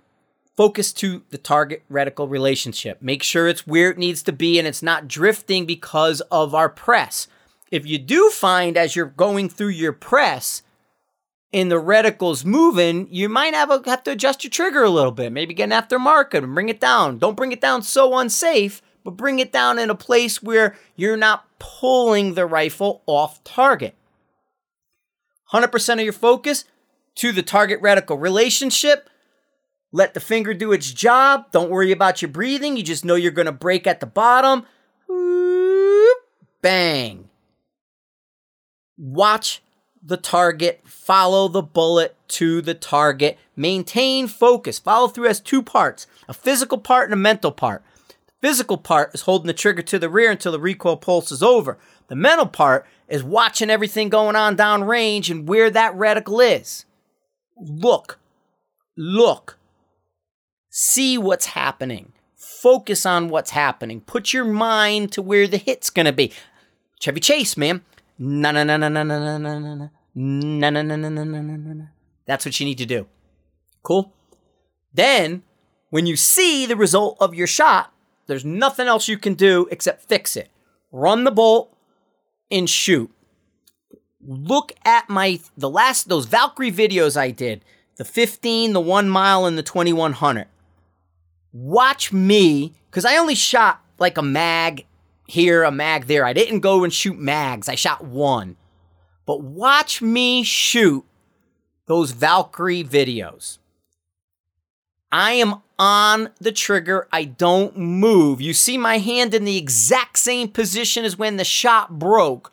[0.57, 3.01] Focus to the target reticle relationship.
[3.01, 6.69] Make sure it's where it needs to be and it's not drifting because of our
[6.69, 7.29] press.
[7.71, 10.63] If you do find as you're going through your press
[11.53, 15.13] and the reticle's moving, you might have, a, have to adjust your trigger a little
[15.13, 15.33] bit.
[15.33, 17.19] Maybe get an aftermarket and bring it down.
[17.19, 21.17] Don't bring it down so unsafe, but bring it down in a place where you're
[21.17, 23.95] not pulling the rifle off target.
[25.53, 26.65] 100% of your focus
[27.17, 29.09] to the target reticle relationship
[29.93, 31.51] let the finger do its job.
[31.51, 32.77] Don't worry about your breathing.
[32.77, 34.65] You just know you're going to break at the bottom.
[36.63, 37.29] Bang.
[38.97, 39.63] Watch
[40.03, 40.83] the target.
[40.85, 43.39] Follow the bullet to the target.
[43.57, 44.79] Maintain focus.
[44.79, 47.83] Follow through has two parts a physical part and a mental part.
[48.27, 51.43] The physical part is holding the trigger to the rear until the recoil pulse is
[51.43, 51.79] over.
[52.07, 56.85] The mental part is watching everything going on downrange and where that reticle is.
[57.57, 58.19] Look,
[58.97, 59.59] look,
[60.71, 62.13] See what's happening.
[62.37, 64.01] Focus on what's happening.
[64.03, 66.33] Put your mind to where the hit's gonna be.
[67.01, 67.83] Chevy Chase, man.
[68.19, 71.43] Na na na na na na na na na na na na na na na
[71.43, 71.85] na na.
[72.25, 73.07] That's what you need to do.
[73.83, 74.13] Cool.
[74.95, 75.43] Then,
[75.91, 77.93] when you see the result of your shot,
[78.29, 80.51] there's nothing else you can do except fix it.
[80.93, 81.77] Run the bolt
[82.49, 83.11] and shoot.
[84.25, 87.65] Look at my the last those Valkyrie videos I did.
[87.97, 90.47] The 15, the 1 mile and the 2100
[91.53, 94.87] watch me, because I only shot like a mag
[95.27, 96.25] here, a mag there.
[96.25, 98.57] I didn't go and shoot mags, I shot one.
[99.27, 101.05] But watch me shoot
[101.87, 103.59] those Valkyrie videos.
[105.13, 107.09] I am on the trigger.
[107.11, 108.41] I don't move.
[108.41, 112.53] You see my hand in the exact same position as when the shot broke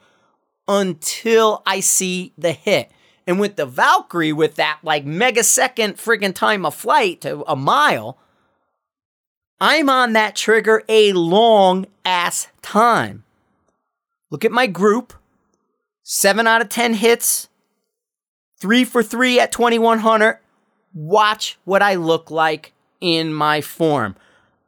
[0.68, 2.92] until I see the hit.
[3.28, 8.18] And with the Valkyrie, with that like megasecond friggin' time of flight to a mile,
[9.60, 13.24] I'm on that trigger a long ass time.
[14.30, 15.14] Look at my group.
[16.04, 17.50] Seven out of 10 hits,
[18.62, 20.40] three for three at 2100.
[20.94, 24.16] Watch what I look like in my form.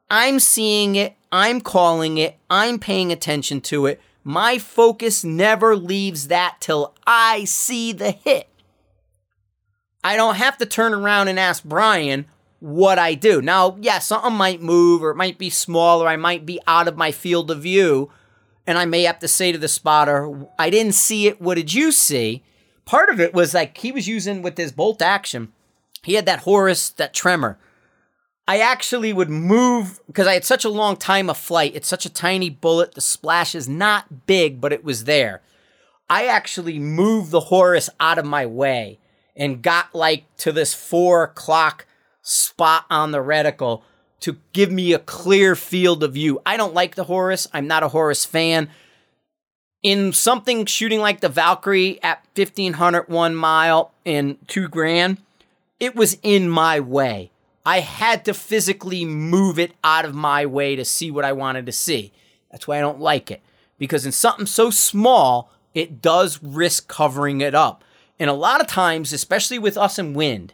[0.10, 4.02] I'm seeing it, I'm calling it, I'm paying attention to it.
[4.23, 8.49] My focus never leaves that till I see the hit.
[10.04, 12.25] I don't have to turn around and ask Brian,
[12.59, 13.41] what I do.
[13.41, 16.87] Now, yeah, something might move or it might be small or I might be out
[16.87, 18.11] of my field of view.
[18.67, 21.41] And I may have to say to the spotter, I didn't see it.
[21.41, 22.43] What did you see?
[22.85, 25.53] Part of it was like he was using with his bolt action,
[26.03, 27.57] he had that Horus, that tremor.
[28.47, 31.75] I actually would move because I had such a long time of flight.
[31.75, 32.95] It's such a tiny bullet.
[32.95, 35.41] The splash is not big, but it was there.
[36.09, 38.97] I actually moved the Horus out of my way
[39.35, 41.85] and got like to this four o'clock
[42.30, 43.82] spot on the reticle
[44.21, 46.42] to give me a clear field of view.
[46.46, 47.48] I don't like the Horus.
[47.54, 48.69] I'm not a Horus fan.
[49.82, 55.17] In something shooting like the Valkyrie at 1500 one mile and two grand,
[55.80, 57.32] it was in my way.
[57.65, 61.65] I had to physically move it out of my way to see what I wanted
[61.65, 62.12] to see.
[62.52, 63.42] That's why I don't like it.
[63.77, 67.84] Because in something so small, it does risk covering it up.
[68.19, 70.54] And a lot of times, especially with us in wind,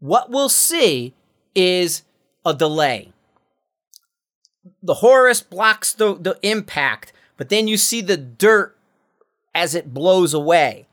[0.00, 1.14] what we'll see
[1.54, 2.02] is
[2.44, 3.12] a delay.
[4.82, 8.76] The Horus blocks the, the impact, but then you see the dirt
[9.54, 10.86] as it blows away.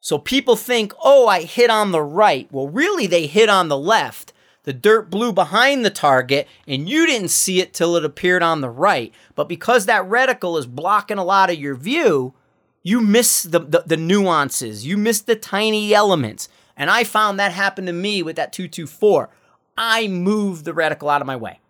[0.00, 2.48] So people think, oh, I hit on the right.
[2.52, 4.32] Well, really, they hit on the left.
[4.62, 8.60] The dirt blew behind the target, and you didn't see it till it appeared on
[8.60, 9.12] the right.
[9.34, 12.34] But because that reticle is blocking a lot of your view,
[12.82, 16.48] you miss the, the, the nuances, you miss the tiny elements.
[16.76, 19.30] And I found that happened to me with that 224.
[19.78, 21.60] I moved the reticle out of my way.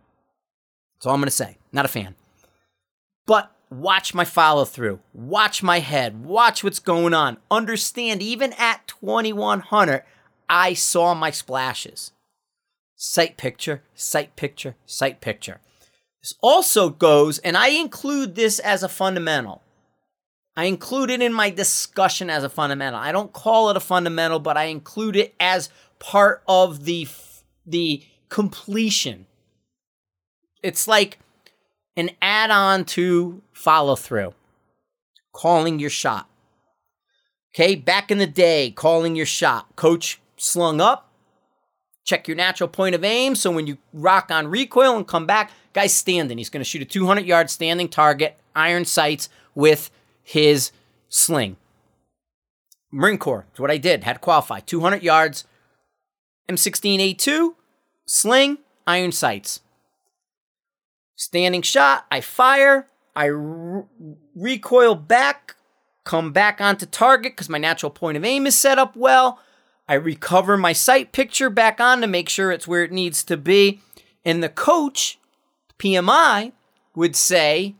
[0.94, 1.58] That's all I'm going to say.
[1.72, 2.14] Not a fan.
[3.26, 7.38] But watch my follow through, watch my head, watch what's going on.
[7.50, 10.02] Understand, even at 2100,
[10.48, 12.12] I saw my splashes.
[12.94, 15.60] Sight picture, sight picture, sight picture.
[16.22, 19.62] This also goes, and I include this as a fundamental.
[20.56, 22.98] I include it in my discussion as a fundamental.
[22.98, 27.06] I don't call it a fundamental, but I include it as part of the
[27.66, 29.26] the completion.
[30.62, 31.18] It's like
[31.96, 34.34] an add on to follow through,
[35.32, 36.28] calling your shot.
[37.54, 39.76] Okay, back in the day, calling your shot.
[39.76, 41.10] Coach slung up,
[42.04, 43.34] check your natural point of aim.
[43.34, 46.38] So when you rock on recoil and come back, guy's standing.
[46.38, 49.90] He's going to shoot a 200 yard standing target, iron sights with
[50.26, 50.72] his
[51.08, 51.56] sling.
[52.90, 54.02] Marine Corps, that's what I did.
[54.02, 54.58] Had to qualify.
[54.58, 55.44] 200 yards,
[56.48, 57.54] M16A2,
[58.06, 58.58] sling,
[58.88, 59.60] iron sights.
[61.14, 63.84] Standing shot, I fire, I re-
[64.34, 65.54] recoil back,
[66.04, 69.38] come back onto target because my natural point of aim is set up well.
[69.88, 73.36] I recover my sight picture back on to make sure it's where it needs to
[73.36, 73.80] be.
[74.24, 75.20] And the coach,
[75.78, 76.50] PMI,
[76.96, 77.76] would say,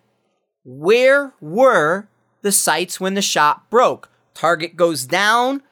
[0.65, 2.07] Where were
[2.47, 4.09] the sights when the shot broke?
[4.33, 5.63] Target goes down.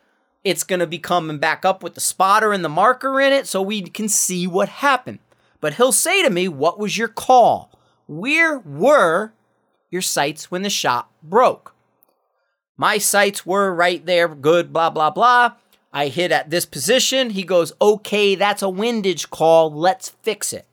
[0.44, 3.46] It's going to be coming back up with the spotter and the marker in it
[3.46, 5.20] so we can see what happened
[5.64, 7.70] but he'll say to me, What was your call?
[8.06, 9.32] Where were
[9.90, 11.74] your sights when the shot broke?
[12.76, 15.54] My sights were right there, good, blah, blah, blah.
[15.90, 17.30] I hit at this position.
[17.30, 19.72] He goes, Okay, that's a windage call.
[19.72, 20.66] Let's fix it.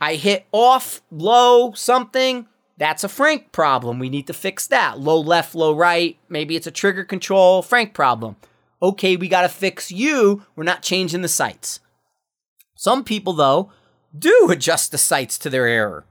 [0.00, 2.48] I hit off, low, something.
[2.80, 3.98] That's a Frank problem.
[3.98, 4.98] We need to fix that.
[4.98, 6.16] Low left, low right.
[6.30, 8.36] Maybe it's a trigger control, Frank problem.
[8.82, 10.46] Okay, we got to fix you.
[10.56, 11.80] We're not changing the sights.
[12.74, 13.70] Some people, though,
[14.18, 16.06] do adjust the sights to their error.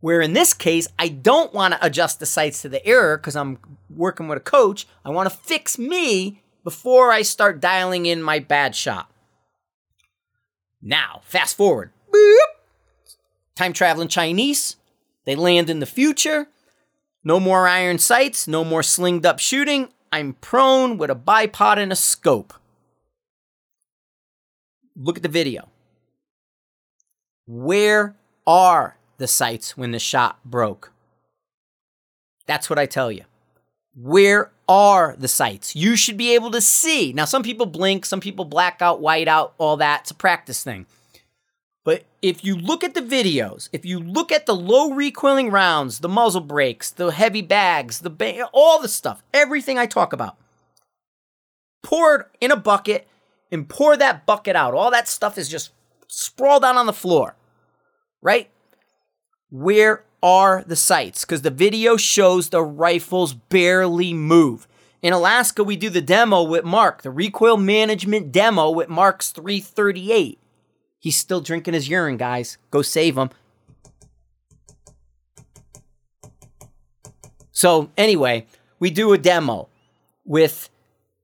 [0.00, 3.36] Where in this case, I don't want to adjust the sights to the error because
[3.36, 3.58] I'm
[3.88, 4.84] working with a coach.
[5.04, 9.12] I want to fix me before I start dialing in my bad shot.
[10.82, 11.92] Now, fast forward.
[12.12, 12.36] Boop.
[13.54, 14.74] Time traveling Chinese.
[15.28, 16.48] They land in the future.
[17.22, 19.90] No more iron sights, no more slinged up shooting.
[20.10, 22.54] I'm prone with a bipod and a scope.
[24.96, 25.68] Look at the video.
[27.46, 28.16] Where
[28.46, 30.92] are the sights when the shot broke?
[32.46, 33.24] That's what I tell you.
[33.94, 35.76] Where are the sights?
[35.76, 37.12] You should be able to see.
[37.12, 40.00] Now, some people blink, some people black out, white out, all that.
[40.00, 40.86] It's a practice thing.
[42.20, 46.08] If you look at the videos, if you look at the low recoiling rounds, the
[46.08, 50.36] muzzle brakes, the heavy bags, the ba- all the stuff, everything I talk about,
[51.82, 53.06] pour it in a bucket
[53.52, 54.74] and pour that bucket out.
[54.74, 55.70] All that stuff is just
[56.08, 57.36] sprawled out on the floor,
[58.20, 58.50] right?
[59.50, 61.24] Where are the sights?
[61.24, 64.66] Because the video shows the rifles barely move.
[65.00, 70.40] In Alaska, we do the demo with Mark, the recoil management demo with Mark's 338.
[70.98, 72.58] He's still drinking his urine, guys.
[72.70, 73.30] Go save him.
[77.52, 78.46] So, anyway,
[78.78, 79.68] we do a demo
[80.24, 80.68] with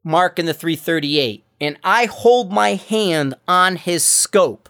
[0.02, 4.68] Mark in the 338 and I hold my hand on his scope.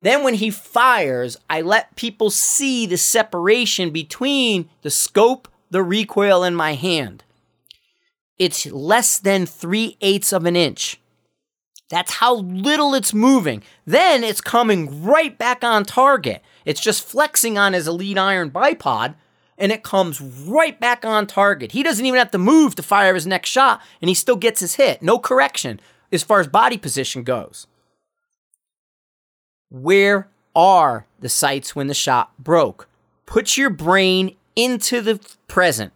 [0.00, 6.44] Then, when he fires, I let people see the separation between the scope, the recoil,
[6.44, 7.24] and my hand.
[8.38, 11.00] It's less than three eighths of an inch.
[11.88, 13.62] That's how little it's moving.
[13.86, 16.42] Then it's coming right back on target.
[16.64, 19.14] It's just flexing on his Elite Iron bipod
[19.58, 21.72] and it comes right back on target.
[21.72, 24.60] He doesn't even have to move to fire his next shot, and he still gets
[24.60, 25.02] his hit.
[25.02, 25.80] No correction
[26.12, 27.66] as far as body position goes.
[29.68, 32.88] Where are the sights when the shot broke?
[33.26, 35.92] Put your brain into the present.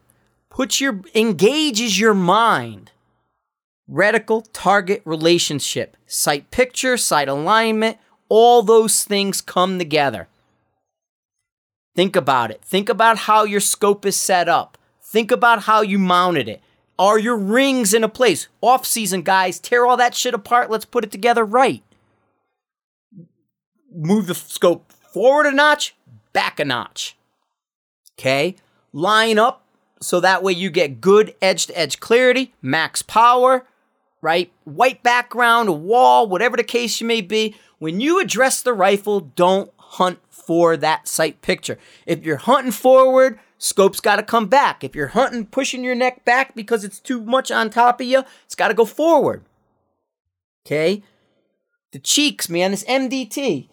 [0.50, 2.90] Put your engages your mind.
[3.92, 10.28] Reticle target relationship, sight picture, sight alignment, all those things come together.
[11.94, 12.62] Think about it.
[12.64, 14.78] Think about how your scope is set up.
[15.02, 16.62] Think about how you mounted it.
[16.98, 18.48] Are your rings in a place?
[18.62, 20.70] Off season, guys, tear all that shit apart.
[20.70, 21.82] Let's put it together right.
[23.94, 25.94] move the scope forward a notch,
[26.32, 27.16] back a notch.
[28.18, 28.56] Okay?
[28.92, 29.64] Line up
[30.00, 33.66] so that way you get good edge to edge clarity, max power,
[34.22, 34.50] right?
[34.64, 37.56] White background, a wall, whatever the case you may be.
[37.78, 41.78] When you address the rifle, don't hunt for that sight picture.
[42.06, 44.82] If you're hunting forward, scope's got to come back.
[44.82, 48.22] If you're hunting, pushing your neck back because it's too much on top of you,
[48.46, 49.44] it's got to go forward.
[50.64, 51.02] Okay?
[51.90, 53.68] The cheeks, man, this MDT,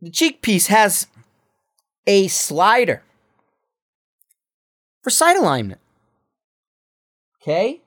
[0.00, 1.08] the cheek piece has
[2.06, 3.02] a slider
[5.02, 5.80] for sight alignment.
[7.42, 7.80] Okay?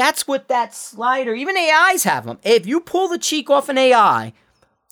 [0.00, 2.38] That's what that slider, even AIs have them.
[2.42, 4.32] If you pull the cheek off an AI,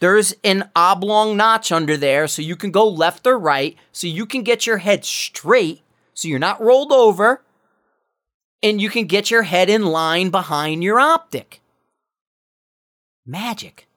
[0.01, 4.27] there's an oblong notch under there so you can go left or right, so you
[4.27, 5.81] can get your head straight,
[6.13, 7.43] so you're not rolled over,
[8.63, 11.63] and you can get your head in line behind your optic.
[13.25, 13.89] Magic.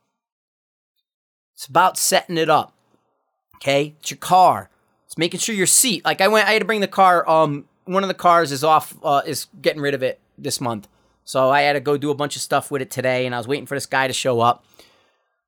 [1.55, 2.73] It's about setting it up.
[3.57, 3.95] Okay?
[3.99, 4.69] It's your car.
[5.07, 6.05] It's making sure your seat.
[6.05, 8.63] Like I went I had to bring the car um one of the cars is
[8.63, 10.87] off uh, is getting rid of it this month.
[11.23, 13.37] So I had to go do a bunch of stuff with it today and I
[13.37, 14.65] was waiting for this guy to show up.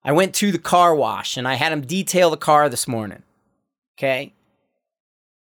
[0.03, 3.23] I went to the car wash and I had him detail the car this morning.
[3.97, 4.33] Okay?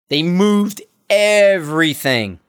[0.09, 2.41] They moved everything.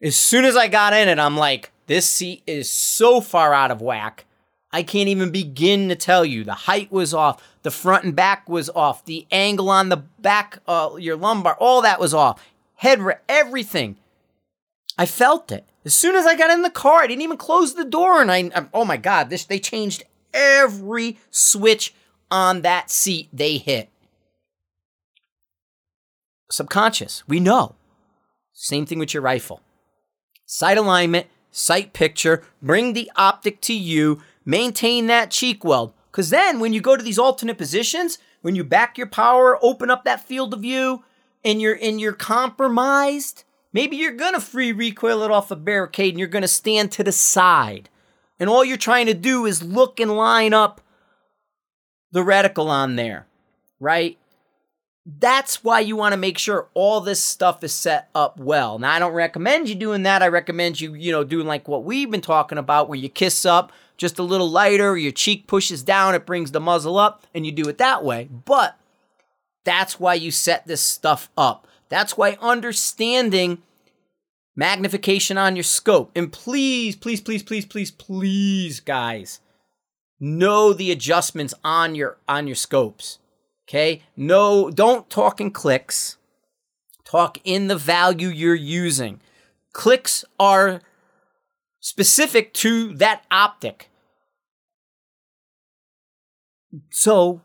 [0.00, 3.70] As soon as I got in it, I'm like, this seat is so far out
[3.70, 4.24] of whack.
[4.70, 6.44] I can't even begin to tell you.
[6.44, 10.58] The height was off, the front and back was off, the angle on the back,
[10.68, 12.42] uh, your lumbar, all that was off.
[12.76, 13.96] Head, everything.
[14.96, 15.64] I felt it.
[15.84, 18.30] As soon as I got in the car, I didn't even close the door, and
[18.30, 20.04] I, oh my god, this they changed
[20.34, 21.94] every switch
[22.30, 23.88] on that seat they hit.
[26.50, 27.74] Subconscious, we know.
[28.52, 29.60] Same thing with your rifle.
[30.46, 35.92] Sight alignment, sight picture, bring the optic to you, maintain that cheek weld.
[36.10, 39.90] Because then when you go to these alternate positions, when you back your power, open
[39.90, 41.04] up that field of view,
[41.44, 46.18] and you're and you're compromised, maybe you're gonna free recoil it off a barricade and
[46.18, 47.88] you're gonna stand to the side
[48.38, 50.80] and all you're trying to do is look and line up
[52.12, 53.26] the reticle on there,
[53.80, 54.18] right?
[55.04, 58.78] That's why you want to make sure all this stuff is set up well.
[58.78, 60.22] Now, I don't recommend you doing that.
[60.22, 63.46] I recommend you, you know, doing like what we've been talking about, where you kiss
[63.46, 67.44] up just a little lighter, your cheek pushes down, it brings the muzzle up, and
[67.44, 68.28] you do it that way.
[68.44, 68.78] But
[69.64, 71.66] that's why you set this stuff up.
[71.88, 73.62] That's why understanding
[74.56, 76.10] magnification on your scope.
[76.14, 79.40] And please, please, please, please, please, please, guys,
[80.20, 83.18] know the adjustments on your on your scopes.
[83.68, 84.02] Okay?
[84.16, 86.16] No, don't talk in clicks.
[87.04, 89.20] Talk in the value you're using.
[89.72, 90.80] Clicks are
[91.80, 93.88] specific to that optic.
[96.90, 97.40] So,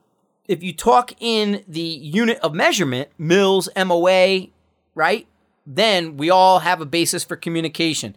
[0.48, 4.48] if you talk in the unit of measurement, mils, MOA,
[4.96, 5.28] right?
[5.66, 8.16] then we all have a basis for communication.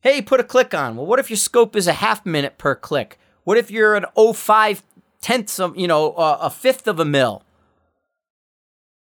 [0.00, 0.96] Hey, put a click on.
[0.96, 3.18] Well, what if your scope is a half minute per click?
[3.44, 4.82] What if you're an 05
[5.20, 7.42] tenths of, you know, a fifth of a mil?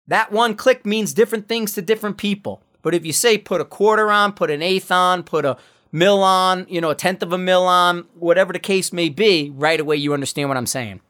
[0.07, 2.62] That one click means different things to different people.
[2.83, 5.57] But if you say put a quarter on, put an eighth on, put a
[5.93, 9.51] mil on, you know, a tenth of a mil on, whatever the case may be,
[9.55, 11.01] right away you understand what I'm saying.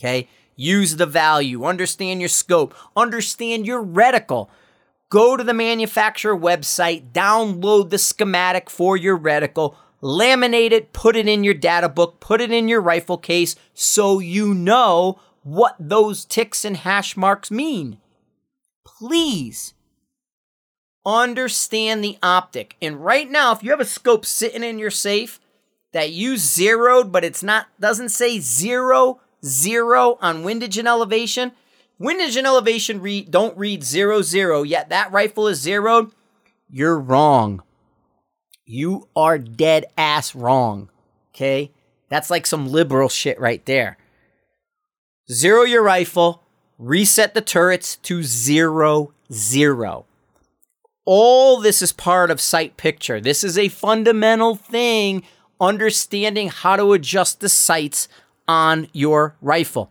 [0.00, 0.28] Okay?
[0.60, 4.50] Use the value, understand your scope, understand your reticle
[5.10, 11.28] go to the manufacturer website, download the schematic for your reticle, laminate it, put it
[11.28, 16.24] in your data book, put it in your rifle case so you know what those
[16.24, 17.98] ticks and hash marks mean.
[18.84, 19.74] Please
[21.06, 22.76] understand the optic.
[22.82, 25.40] And right now, if you have a scope sitting in your safe
[25.92, 31.52] that you zeroed, but it's not doesn't say zero zero on windage and elevation,
[31.98, 36.12] Windage and elevation read don't read zero zero, yet that rifle is zeroed.
[36.70, 37.62] You're wrong.
[38.64, 40.90] You are dead ass wrong.
[41.34, 41.72] Okay?
[42.08, 43.98] That's like some liberal shit right there.
[45.30, 46.42] Zero your rifle,
[46.78, 50.06] reset the turrets to zero zero.
[51.04, 53.20] All this is part of sight picture.
[53.20, 55.24] This is a fundamental thing,
[55.60, 58.08] understanding how to adjust the sights
[58.48, 59.90] on your rifle.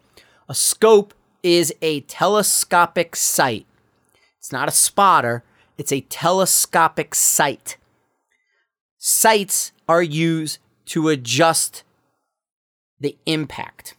[0.49, 3.66] A scope is a telescopic sight.
[4.39, 5.43] It's not a spotter,
[5.78, 7.78] it's a telescopic sight.
[8.97, 11.84] Sights are used to adjust
[12.99, 13.95] the impact.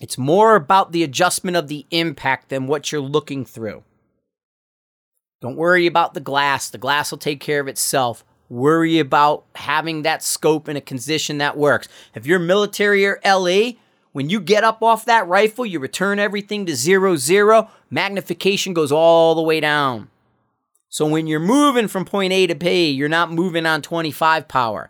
[0.00, 3.84] It's more about the adjustment of the impact than what you're looking through.
[5.40, 8.24] Don't worry about the glass, the glass will take care of itself.
[8.48, 11.88] Worry about having that scope in a condition that works.
[12.14, 13.74] If you're military or LE,
[14.14, 18.92] When you get up off that rifle, you return everything to zero zero, magnification goes
[18.92, 20.08] all the way down.
[20.88, 24.88] So when you're moving from point A to B, you're not moving on 25 power.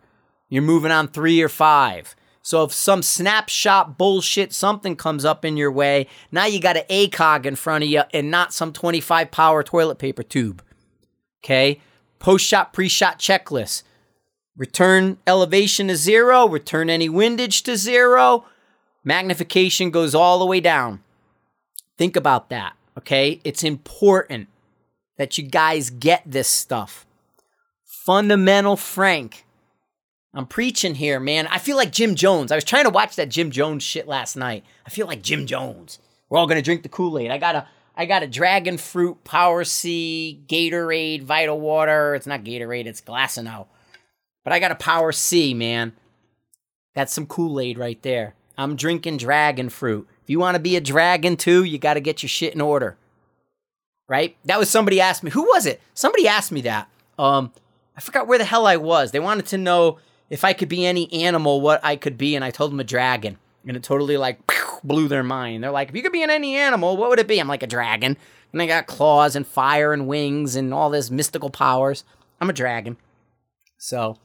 [0.51, 2.15] You're moving on 3 or 5.
[2.43, 6.85] So if some snapshot bullshit something comes up in your way, now you got an
[6.91, 10.63] ACOG in front of you and not some 25 power toilet paper tube.
[11.43, 11.81] Okay?
[12.25, 13.83] Post shot, pre shot checklist.
[14.57, 18.47] Return elevation to zero, return any windage to zero.
[19.05, 21.03] Magnification goes all the way down.
[21.99, 23.43] Think about that, okay?
[23.45, 24.49] It's important
[25.19, 27.05] that you guys get this stuff.
[27.85, 29.45] Fundamental Frank.
[30.33, 31.47] I'm preaching here, man.
[31.49, 32.51] I feel like Jim Jones.
[32.51, 34.65] I was trying to watch that Jim Jones shit last night.
[34.87, 35.99] I feel like Jim Jones.
[36.31, 37.31] We're all gonna drink the Kool-Aid.
[37.31, 37.67] I got a
[37.97, 42.15] I got a dragon fruit, power C, Gatorade, Vital Water.
[42.15, 43.67] It's not Gatorade, it's Glassino.
[44.43, 45.93] But I got a power C, man.
[46.95, 48.35] That's some Kool-Aid right there.
[48.59, 50.09] I'm drinking dragon fruit.
[50.23, 52.61] If you want to be a dragon too, you got to get your shit in
[52.61, 52.97] order
[54.09, 54.37] right?
[54.45, 55.31] That was somebody asked me.
[55.31, 55.81] Who was it?
[55.95, 56.89] Somebody asked me that.
[57.19, 57.53] Um,
[57.97, 59.11] I forgot where the hell I was.
[59.11, 59.99] They wanted to know
[60.31, 62.85] if I could be any animal, what I could be, and I told them a
[62.85, 64.39] dragon, and it totally like
[64.85, 65.63] blew their mind.
[65.63, 67.39] They're like, if you could be in any animal, what would it be?
[67.39, 68.17] I'm like a dragon,
[68.53, 72.05] and I got claws and fire and wings and all this mystical powers.
[72.41, 72.97] I'm a dragon.
[73.79, 74.17] So,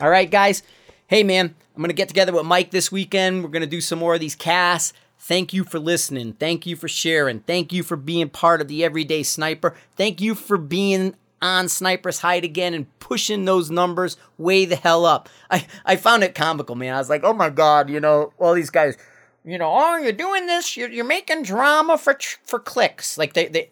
[0.00, 0.62] all right, guys.
[1.06, 3.42] Hey, man, I'm gonna get together with Mike this weekend.
[3.42, 4.92] We're gonna do some more of these casts.
[5.20, 6.34] Thank you for listening.
[6.34, 7.40] Thank you for sharing.
[7.40, 9.74] Thank you for being part of the Everyday Sniper.
[9.96, 15.04] Thank you for being on Sniper's Hide again and pushing those numbers way the hell
[15.06, 15.28] up.
[15.50, 16.94] I, I found it comical, man.
[16.94, 18.96] I was like, oh my God, you know, all these guys,
[19.44, 23.16] you know, oh, you're doing this, you're, you're making drama for for clicks.
[23.16, 23.68] Like, they, they,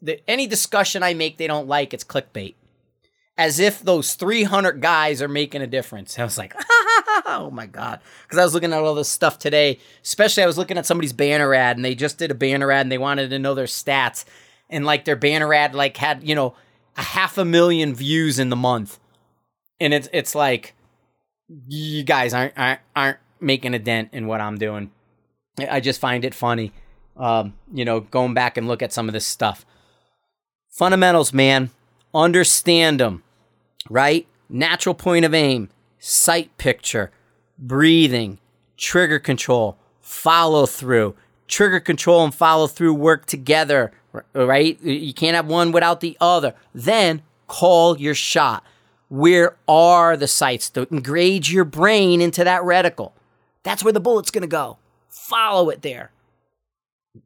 [0.00, 2.54] they, any discussion I make, they don't like, it's clickbait.
[3.38, 6.18] As if those 300 guys are making a difference.
[6.18, 6.54] I was like,
[7.24, 8.00] oh my god!
[8.22, 9.78] Because I was looking at all this stuff today.
[10.02, 12.82] Especially, I was looking at somebody's banner ad, and they just did a banner ad,
[12.82, 14.26] and they wanted to know their stats,
[14.68, 16.54] and like their banner ad like had you know
[16.96, 18.98] a half a million views in the month,
[19.80, 20.74] and it's it's like
[21.68, 24.90] you guys aren't aren't, aren't making a dent in what I'm doing.
[25.58, 26.72] I just find it funny,
[27.16, 29.66] um, you know, going back and look at some of this stuff.
[30.70, 31.70] Fundamentals, man,
[32.14, 33.22] understand them,
[33.90, 34.26] right?
[34.48, 35.68] Natural point of aim
[35.98, 37.12] sight picture,
[37.56, 38.38] breathing,
[38.76, 41.14] trigger control, follow through.
[41.46, 43.92] Trigger control and follow through work together,
[44.34, 44.80] right?
[44.82, 46.54] You can't have one without the other.
[46.74, 48.64] Then call your shot.
[49.08, 50.70] Where are the sights?
[50.70, 53.12] To engage your brain into that reticle.
[53.62, 54.78] That's where the bullet's going to go.
[55.08, 56.10] Follow it there.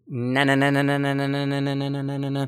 [0.08, 2.46] Na na na na na na na na na na na na.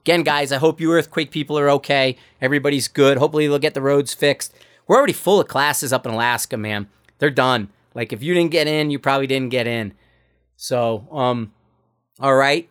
[0.00, 2.16] Again, guys, I hope you earthquake people are okay.
[2.40, 3.16] Everybody's good.
[3.16, 4.52] Hopefully, they'll get the roads fixed.
[4.86, 6.88] We're already full of classes up in Alaska, man.
[7.18, 7.70] They're done.
[7.94, 9.94] Like if you didn't get in, you probably didn't get in.
[10.56, 11.52] So, um,
[12.20, 12.68] all right.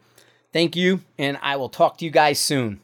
[0.53, 2.79] Thank you, and I will talk to you guys soon.